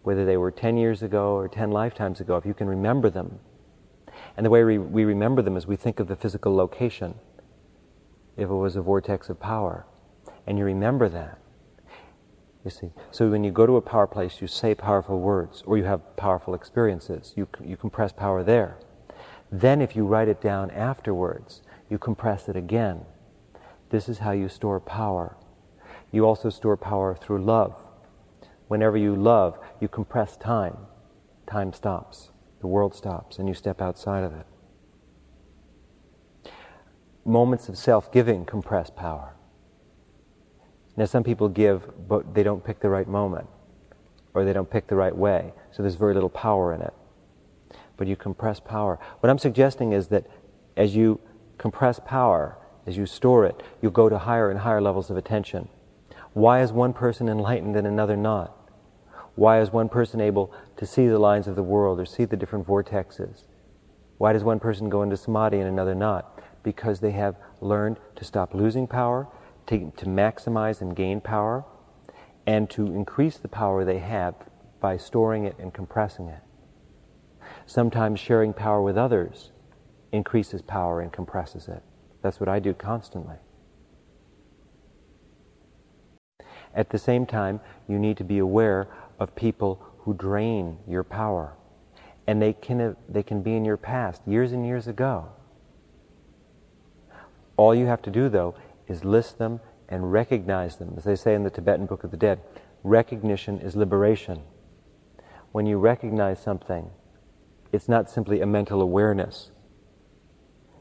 whether 0.03 0.25
they 0.25 0.37
were 0.37 0.51
10 0.51 0.77
years 0.77 1.03
ago 1.03 1.35
or 1.35 1.49
10 1.49 1.71
lifetimes 1.71 2.21
ago, 2.21 2.37
if 2.37 2.45
you 2.45 2.55
can 2.55 2.69
remember 2.69 3.11
them. 3.11 3.39
And 4.37 4.45
the 4.45 4.51
way 4.51 4.65
we, 4.65 4.79
we 4.79 5.05
remember 5.05 5.43
them 5.43 5.57
is 5.57 5.67
we 5.67 5.77
think 5.77 6.01
of 6.01 6.09
the 6.09 6.17
physical 6.17 6.55
location, 6.55 7.15
if 8.37 8.49
it 8.49 8.55
was 8.55 8.77
a 8.77 8.83
vortex 8.83 9.29
of 9.29 9.39
power. 9.39 9.87
And 10.47 10.59
you 10.59 10.65
remember 10.65 11.09
that. 11.09 11.39
You 12.65 12.71
see. 12.71 12.91
So 13.11 13.29
when 13.29 13.45
you 13.45 13.51
go 13.51 13.67
to 13.67 13.77
a 13.77 13.83
power 13.83 14.07
place, 14.07 14.41
you 14.41 14.47
say 14.47 14.75
powerful 14.75 15.19
words, 15.19 15.63
or 15.67 15.77
you 15.77 15.85
have 15.85 16.17
powerful 16.17 16.55
experiences. 16.55 17.35
You, 17.37 17.49
you 17.63 17.77
compress 17.77 18.13
power 18.13 18.43
there. 18.45 18.79
Then, 19.51 19.83
if 19.83 19.95
you 19.95 20.07
write 20.07 20.29
it 20.29 20.41
down 20.41 20.71
afterwards, 20.71 21.61
you 21.91 21.99
compress 21.99 22.49
it 22.49 22.57
again. 22.57 23.05
This 23.91 24.09
is 24.09 24.19
how 24.19 24.31
you 24.31 24.49
store 24.49 24.81
power. 24.81 25.37
You 26.11 26.25
also 26.25 26.49
store 26.49 26.77
power 26.77 27.15
through 27.15 27.45
love. 27.45 27.82
Whenever 28.73 28.97
you 28.97 29.15
love, 29.15 29.59
you 29.81 29.87
compress 29.87 30.35
time. 30.35 30.79
Time 31.47 31.75
stops. 31.75 32.31
The 32.63 32.67
world 32.67 32.95
stops, 32.95 33.39
and 33.39 33.47
you 33.47 33.53
step 33.53 33.83
outside 33.83 34.25
of 34.25 34.33
it. 34.33 34.47
Moments 37.23 37.69
of 37.69 37.77
self 37.77 38.11
giving 38.11 38.47
compress 38.47 38.89
power. 38.89 39.35
Now, 40.97 41.05
some 41.05 41.23
people 41.23 41.51
give, 41.51 42.09
but 42.09 42.33
they 42.33 42.43
don't 42.43 42.65
pick 42.65 42.81
the 42.81 42.89
right 42.89 43.07
moment, 43.07 43.47
or 44.33 44.43
they 44.43 44.55
don't 44.55 44.71
pick 44.71 44.87
the 44.87 44.97
right 44.97 45.15
way, 45.15 45.53
so 45.71 45.83
there's 45.83 45.97
very 45.97 46.15
little 46.15 46.31
power 46.31 46.73
in 46.73 46.81
it. 46.81 46.95
But 47.99 48.07
you 48.07 48.17
compress 48.17 48.59
power. 48.59 48.99
What 49.21 49.29
I'm 49.29 49.37
suggesting 49.37 49.93
is 49.93 50.09
that 50.09 50.27
as 50.79 50.97
you 50.97 51.21
compress 51.59 52.01
power, 52.03 52.57
as 52.87 52.97
you 52.97 53.05
store 53.05 53.45
it, 53.45 53.63
you 53.83 53.91
go 53.91 54.09
to 54.09 54.17
higher 54.17 54.51
and 54.51 54.61
higher 54.61 54.81
levels 54.81 55.11
of 55.11 55.19
attention. 55.19 55.69
Why 56.33 56.63
is 56.63 56.73
one 56.73 56.95
person 56.95 57.29
enlightened 57.29 57.77
and 57.77 57.87
another 57.87 58.17
not? 58.17 58.61
Why 59.35 59.61
is 59.61 59.71
one 59.71 59.89
person 59.89 60.21
able 60.21 60.53
to 60.77 60.87
see 60.87 61.07
the 61.07 61.19
lines 61.19 61.49
of 61.49 61.57
the 61.57 61.63
world 61.63 61.99
or 61.99 62.05
see 62.05 62.25
the 62.25 62.37
different 62.37 62.67
vortexes? 62.67 63.45
Why 64.19 64.33
does 64.33 64.45
one 64.45 64.61
person 64.61 64.89
go 64.89 65.03
into 65.03 65.17
samadhi 65.17 65.59
and 65.59 65.69
another 65.69 65.95
not? 65.95 66.41
Because 66.63 67.01
they 67.01 67.13
have 67.13 67.37
learned 67.61 67.99
to 68.17 68.25
stop 68.25 68.55
losing 68.55 68.87
power, 68.87 69.27
to, 69.67 69.93
to 69.97 70.07
maximize 70.07 70.81
and 70.81 70.95
gain 70.95 71.21
power, 71.21 71.65
and 72.47 72.69
to 72.71 72.87
increase 72.87 73.39
the 73.39 73.49
power 73.49 73.85
they 73.85 73.99
have 73.99 74.35
by 74.81 74.97
storing 74.97 75.45
it 75.45 75.57
and 75.59 75.73
compressing 75.73 76.29
it. 76.29 76.43
Sometimes 77.67 78.21
sharing 78.21 78.53
power 78.53 78.83
with 78.83 78.97
others 78.97 79.51
increases 80.13 80.61
power 80.61 81.01
and 81.01 81.13
compresses 81.13 81.69
it. 81.69 81.83
That's 82.21 82.39
what 82.39 82.49
I 82.49 82.59
do 82.59 82.75
constantly. 82.75 83.37
At 86.75 86.91
the 86.91 86.99
same 86.99 87.27
time, 87.27 87.61
you 87.89 87.99
need 87.99 88.17
to 88.17 88.25
be 88.25 88.39
aware 88.39 88.89
of 89.23 89.35
people 89.35 89.83
who 90.01 90.15
drain 90.15 90.79
your 90.87 91.05
power. 91.05 91.55
And 92.27 92.43
they 92.43 92.53
can, 92.53 92.97
they 93.09 93.23
can 93.23 93.43
be 93.43 93.57
in 93.57 93.65
your 93.65 93.77
past, 93.77 94.23
years 94.27 94.53
and 94.53 94.67
years 94.67 94.87
ago. 94.87 95.29
All 97.57 97.75
you 97.75 97.87
have 97.87 98.03
to 98.03 98.11
do, 98.11 98.29
though, 98.29 98.55
is 98.87 99.05
list 99.05 99.39
them 99.39 99.61
and 99.89 100.13
recognize 100.13 100.77
them. 100.77 100.95
As 100.97 101.05
they 101.05 101.17
say 101.17 101.35
in 101.35 101.45
the 101.45 101.51
Tibetan 101.51 101.87
Book 101.87 102.05
of 102.05 102.11
the 102.11 102.17
Dead, 102.17 102.41
recognition 102.83 103.61
is 103.61 103.77
liberation. 103.77 104.43
When 105.53 105.67
you 105.67 105.79
recognize 105.79 106.43
something, 106.43 106.91
it's 107.73 107.89
not 107.89 108.11
simply 108.11 108.41
a 108.41 108.47
mental 108.47 108.81
awareness. 108.81 109.51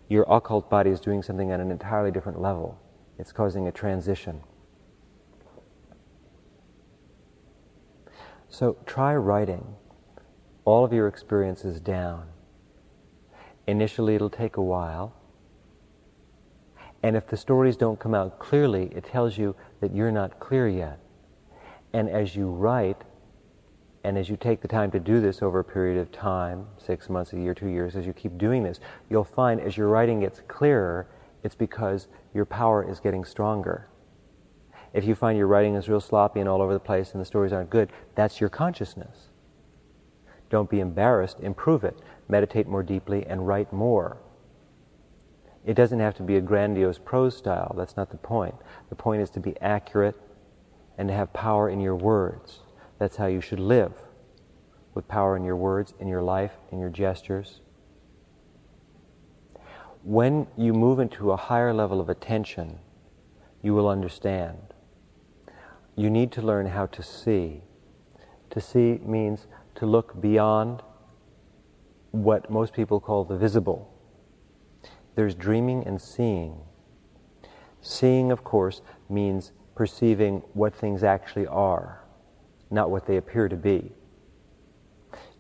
Your 0.07 0.25
occult 0.29 0.69
body 0.69 0.89
is 0.89 0.99
doing 0.99 1.23
something 1.23 1.51
at 1.51 1.59
an 1.59 1.71
entirely 1.71 2.11
different 2.11 2.41
level. 2.41 2.79
It's 3.17 3.31
causing 3.31 3.67
a 3.67 3.71
transition. 3.71 4.41
So 8.51 8.75
try 8.85 9.15
writing 9.15 9.75
all 10.65 10.83
of 10.83 10.91
your 10.91 11.07
experiences 11.07 11.79
down. 11.79 12.27
Initially, 13.65 14.13
it'll 14.13 14.29
take 14.29 14.57
a 14.57 14.61
while. 14.61 15.15
And 17.01 17.15
if 17.15 17.27
the 17.27 17.37
stories 17.37 17.77
don't 17.77 17.97
come 17.97 18.13
out 18.13 18.39
clearly, 18.39 18.91
it 18.93 19.05
tells 19.05 19.37
you 19.37 19.55
that 19.79 19.95
you're 19.95 20.11
not 20.11 20.41
clear 20.41 20.67
yet. 20.67 20.99
And 21.93 22.09
as 22.09 22.35
you 22.35 22.49
write, 22.49 23.01
and 24.03 24.17
as 24.17 24.29
you 24.29 24.35
take 24.35 24.61
the 24.61 24.67
time 24.67 24.91
to 24.91 24.99
do 24.99 25.21
this 25.21 25.41
over 25.41 25.59
a 25.59 25.63
period 25.63 25.97
of 25.97 26.11
time, 26.11 26.67
six 26.77 27.09
months, 27.09 27.31
a 27.31 27.39
year, 27.39 27.53
two 27.53 27.69
years, 27.69 27.95
as 27.95 28.05
you 28.05 28.11
keep 28.11 28.37
doing 28.37 28.63
this, 28.63 28.81
you'll 29.09 29.23
find 29.23 29.61
as 29.61 29.77
your 29.77 29.87
writing 29.87 30.19
gets 30.19 30.41
clearer, 30.49 31.07
it's 31.41 31.55
because 31.55 32.09
your 32.33 32.45
power 32.45 32.87
is 32.87 32.99
getting 32.99 33.23
stronger. 33.23 33.90
If 34.93 35.05
you 35.05 35.15
find 35.15 35.37
your 35.37 35.47
writing 35.47 35.75
is 35.75 35.87
real 35.87 36.01
sloppy 36.01 36.39
and 36.39 36.49
all 36.49 36.61
over 36.61 36.73
the 36.73 36.79
place 36.79 37.11
and 37.11 37.21
the 37.21 37.25
stories 37.25 37.53
aren't 37.53 37.69
good, 37.69 37.91
that's 38.15 38.41
your 38.41 38.49
consciousness. 38.49 39.29
Don't 40.49 40.69
be 40.69 40.81
embarrassed, 40.81 41.39
improve 41.39 41.83
it. 41.83 41.97
Meditate 42.27 42.67
more 42.67 42.83
deeply 42.83 43.25
and 43.25 43.47
write 43.47 43.71
more. 43.71 44.17
It 45.65 45.75
doesn't 45.75 45.99
have 45.99 46.15
to 46.15 46.23
be 46.23 46.35
a 46.37 46.41
grandiose 46.41 46.97
prose 46.97 47.37
style, 47.37 47.73
that's 47.77 47.95
not 47.95 48.09
the 48.09 48.17
point. 48.17 48.55
The 48.89 48.95
point 48.95 49.21
is 49.21 49.29
to 49.31 49.39
be 49.39 49.55
accurate 49.61 50.19
and 50.97 51.07
to 51.07 51.13
have 51.13 51.31
power 51.33 51.69
in 51.69 51.79
your 51.79 51.95
words. 51.95 52.59
That's 52.99 53.15
how 53.15 53.27
you 53.27 53.41
should 53.41 53.59
live, 53.59 53.93
with 54.93 55.07
power 55.07 55.37
in 55.37 55.43
your 55.43 55.55
words, 55.55 55.93
in 55.99 56.07
your 56.07 56.21
life, 56.21 56.53
in 56.71 56.79
your 56.79 56.89
gestures. 56.89 57.61
When 60.03 60.47
you 60.57 60.73
move 60.73 60.99
into 60.99 61.31
a 61.31 61.37
higher 61.37 61.73
level 61.73 62.01
of 62.01 62.09
attention, 62.09 62.79
you 63.61 63.73
will 63.73 63.87
understand. 63.87 64.70
You 65.95 66.09
need 66.09 66.31
to 66.33 66.41
learn 66.41 66.67
how 66.67 66.85
to 66.87 67.03
see. 67.03 67.61
To 68.51 68.61
see 68.61 68.99
means 69.03 69.47
to 69.75 69.85
look 69.85 70.19
beyond 70.19 70.81
what 72.11 72.49
most 72.49 72.73
people 72.73 72.99
call 72.99 73.23
the 73.23 73.37
visible. 73.37 73.93
There's 75.15 75.35
dreaming 75.35 75.85
and 75.85 76.01
seeing. 76.01 76.61
Seeing, 77.81 78.31
of 78.31 78.43
course, 78.43 78.81
means 79.09 79.51
perceiving 79.75 80.43
what 80.53 80.75
things 80.75 81.03
actually 81.03 81.47
are, 81.47 82.03
not 82.69 82.89
what 82.89 83.07
they 83.07 83.17
appear 83.17 83.47
to 83.47 83.55
be. 83.55 83.91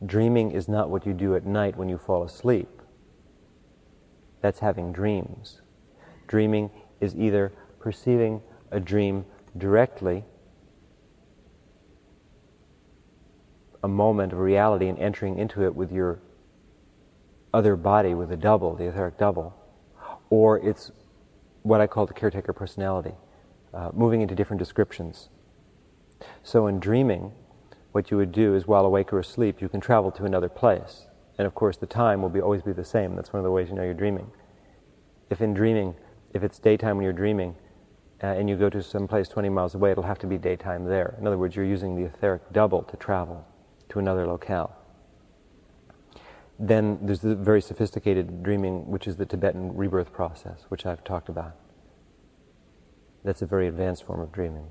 Dreaming 0.05 0.51
is 0.51 0.67
not 0.67 0.89
what 0.89 1.05
you 1.05 1.13
do 1.13 1.35
at 1.35 1.45
night 1.45 1.77
when 1.77 1.87
you 1.87 1.97
fall 1.97 2.23
asleep. 2.23 2.81
That's 4.41 4.59
having 4.59 4.91
dreams. 4.91 5.61
Dreaming 6.27 6.71
is 6.99 7.15
either 7.15 7.53
perceiving 7.79 8.41
a 8.71 8.79
dream 8.79 9.25
directly, 9.57 10.23
a 13.83 13.87
moment 13.87 14.33
of 14.33 14.39
reality, 14.39 14.87
and 14.87 14.97
entering 14.99 15.37
into 15.37 15.63
it 15.63 15.75
with 15.75 15.91
your 15.91 16.19
other 17.53 17.75
body, 17.75 18.13
with 18.13 18.31
a 18.31 18.37
double, 18.37 18.75
the 18.75 18.85
etheric 18.85 19.17
double, 19.17 19.53
or 20.29 20.57
it's 20.59 20.91
what 21.63 21.81
I 21.81 21.87
call 21.87 22.05
the 22.05 22.13
caretaker 22.13 22.53
personality, 22.53 23.13
uh, 23.73 23.91
moving 23.93 24.21
into 24.21 24.35
different 24.35 24.59
descriptions. 24.59 25.29
So 26.43 26.67
in 26.67 26.79
dreaming, 26.79 27.33
what 27.91 28.11
you 28.11 28.17
would 28.17 28.31
do 28.31 28.55
is 28.55 28.67
while 28.67 28.85
awake 28.85 29.11
or 29.11 29.19
asleep, 29.19 29.61
you 29.61 29.69
can 29.69 29.81
travel 29.81 30.11
to 30.11 30.25
another 30.25 30.49
place. 30.49 31.07
And 31.37 31.45
of 31.45 31.55
course, 31.55 31.77
the 31.77 31.85
time 31.85 32.21
will 32.21 32.29
be, 32.29 32.39
always 32.39 32.61
be 32.61 32.71
the 32.71 32.85
same. 32.85 33.15
That's 33.15 33.33
one 33.33 33.39
of 33.39 33.43
the 33.43 33.51
ways 33.51 33.69
you 33.69 33.75
know 33.75 33.83
you're 33.83 33.93
dreaming. 33.93 34.31
If 35.29 35.41
in 35.41 35.53
dreaming, 35.53 35.95
if 36.33 36.43
it's 36.43 36.59
daytime 36.59 36.97
when 36.97 37.03
you're 37.03 37.13
dreaming, 37.13 37.55
uh, 38.23 38.27
and 38.27 38.49
you 38.49 38.55
go 38.55 38.69
to 38.69 38.83
some 38.83 39.07
place 39.07 39.27
20 39.27 39.49
miles 39.49 39.73
away, 39.73 39.91
it'll 39.91 40.03
have 40.03 40.19
to 40.19 40.27
be 40.27 40.37
daytime 40.37 40.85
there. 40.85 41.15
In 41.19 41.25
other 41.25 41.37
words, 41.37 41.55
you're 41.55 41.65
using 41.65 41.95
the 41.95 42.03
etheric 42.03 42.41
double 42.53 42.83
to 42.83 42.97
travel 42.97 43.45
to 43.91 43.99
another 43.99 44.25
locale. 44.25 44.75
Then 46.57 46.99
there's 47.01 47.21
the 47.21 47.35
very 47.35 47.61
sophisticated 47.61 48.43
dreaming, 48.43 48.87
which 48.89 49.07
is 49.07 49.17
the 49.17 49.25
Tibetan 49.25 49.75
rebirth 49.75 50.13
process, 50.13 50.65
which 50.69 50.85
I've 50.85 51.03
talked 51.03 51.27
about. 51.27 51.55
That's 53.23 53.41
a 53.41 53.45
very 53.45 53.67
advanced 53.67 54.05
form 54.05 54.21
of 54.21 54.31
dreaming. 54.31 54.67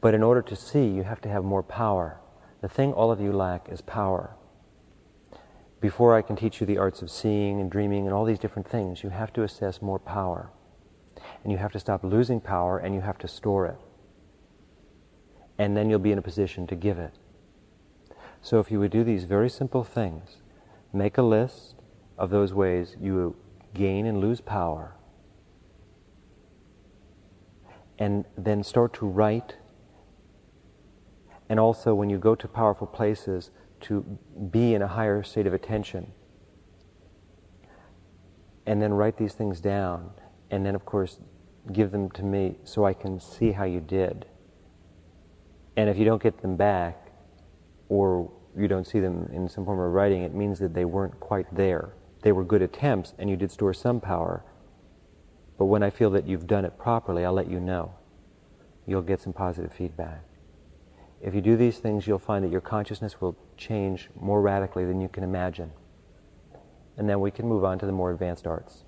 But 0.00 0.14
in 0.14 0.22
order 0.22 0.42
to 0.42 0.56
see, 0.56 0.86
you 0.86 1.02
have 1.02 1.20
to 1.22 1.28
have 1.28 1.44
more 1.44 1.62
power. 1.62 2.20
The 2.60 2.68
thing 2.68 2.92
all 2.92 3.10
of 3.10 3.20
you 3.20 3.32
lack 3.32 3.68
is 3.68 3.80
power. 3.80 4.36
Before 5.80 6.16
I 6.16 6.22
can 6.22 6.36
teach 6.36 6.60
you 6.60 6.66
the 6.66 6.78
arts 6.78 7.02
of 7.02 7.10
seeing 7.10 7.60
and 7.60 7.70
dreaming 7.70 8.06
and 8.06 8.14
all 8.14 8.24
these 8.24 8.38
different 8.38 8.68
things, 8.68 9.02
you 9.02 9.10
have 9.10 9.32
to 9.34 9.42
assess 9.42 9.82
more 9.82 9.98
power. 9.98 10.50
And 11.42 11.52
you 11.52 11.58
have 11.58 11.72
to 11.72 11.80
stop 11.80 12.02
losing 12.02 12.40
power 12.40 12.78
and 12.78 12.94
you 12.94 13.00
have 13.00 13.18
to 13.18 13.28
store 13.28 13.66
it. 13.66 13.76
And 15.58 15.76
then 15.76 15.90
you'll 15.90 15.98
be 15.98 16.12
in 16.12 16.18
a 16.18 16.22
position 16.22 16.66
to 16.68 16.76
give 16.76 16.98
it. 16.98 17.12
So 18.42 18.58
if 18.58 18.70
you 18.70 18.80
would 18.80 18.90
do 18.90 19.04
these 19.04 19.24
very 19.24 19.48
simple 19.48 19.84
things, 19.84 20.38
make 20.92 21.16
a 21.16 21.22
list 21.22 21.76
of 22.18 22.30
those 22.30 22.52
ways 22.52 22.96
you 23.00 23.36
gain 23.72 24.04
and 24.04 24.20
lose 24.20 24.40
power, 24.40 24.96
and 27.98 28.24
then 28.36 28.64
start 28.64 28.92
to 28.94 29.06
write. 29.06 29.56
And 31.48 31.60
also, 31.60 31.94
when 31.94 32.10
you 32.10 32.18
go 32.18 32.34
to 32.34 32.48
powerful 32.48 32.86
places, 32.86 33.50
to 33.82 34.18
be 34.50 34.74
in 34.74 34.82
a 34.82 34.88
higher 34.88 35.22
state 35.22 35.46
of 35.46 35.54
attention. 35.54 36.12
And 38.66 38.80
then 38.80 38.94
write 38.94 39.18
these 39.18 39.34
things 39.34 39.60
down. 39.60 40.10
And 40.50 40.64
then, 40.64 40.74
of 40.74 40.84
course, 40.84 41.20
give 41.72 41.90
them 41.90 42.10
to 42.10 42.22
me 42.22 42.58
so 42.64 42.84
I 42.84 42.92
can 42.92 43.20
see 43.20 43.52
how 43.52 43.64
you 43.64 43.80
did. 43.80 44.26
And 45.76 45.90
if 45.90 45.96
you 45.96 46.04
don't 46.04 46.22
get 46.22 46.42
them 46.42 46.56
back, 46.56 47.01
or 47.92 48.32
you 48.56 48.68
don't 48.68 48.86
see 48.86 49.00
them 49.00 49.28
in 49.34 49.46
some 49.46 49.66
form 49.66 49.78
of 49.78 49.92
writing, 49.92 50.22
it 50.22 50.34
means 50.34 50.58
that 50.58 50.72
they 50.72 50.86
weren't 50.86 51.20
quite 51.20 51.54
there. 51.54 51.92
They 52.22 52.32
were 52.32 52.42
good 52.42 52.62
attempts 52.62 53.12
and 53.18 53.28
you 53.28 53.36
did 53.36 53.50
store 53.50 53.74
some 53.74 54.00
power. 54.00 54.42
But 55.58 55.66
when 55.66 55.82
I 55.82 55.90
feel 55.90 56.08
that 56.12 56.26
you've 56.26 56.46
done 56.46 56.64
it 56.64 56.78
properly, 56.78 57.26
I'll 57.26 57.34
let 57.34 57.50
you 57.50 57.60
know. 57.60 57.92
You'll 58.86 59.02
get 59.02 59.20
some 59.20 59.34
positive 59.34 59.74
feedback. 59.74 60.24
If 61.20 61.34
you 61.34 61.42
do 61.42 61.54
these 61.54 61.80
things, 61.80 62.06
you'll 62.06 62.18
find 62.18 62.42
that 62.46 62.50
your 62.50 62.62
consciousness 62.62 63.20
will 63.20 63.36
change 63.58 64.08
more 64.18 64.40
radically 64.40 64.86
than 64.86 64.98
you 64.98 65.10
can 65.10 65.22
imagine. 65.22 65.70
And 66.96 67.06
then 67.06 67.20
we 67.20 67.30
can 67.30 67.46
move 67.46 67.62
on 67.62 67.78
to 67.78 67.84
the 67.84 67.92
more 67.92 68.10
advanced 68.10 68.46
arts. 68.46 68.84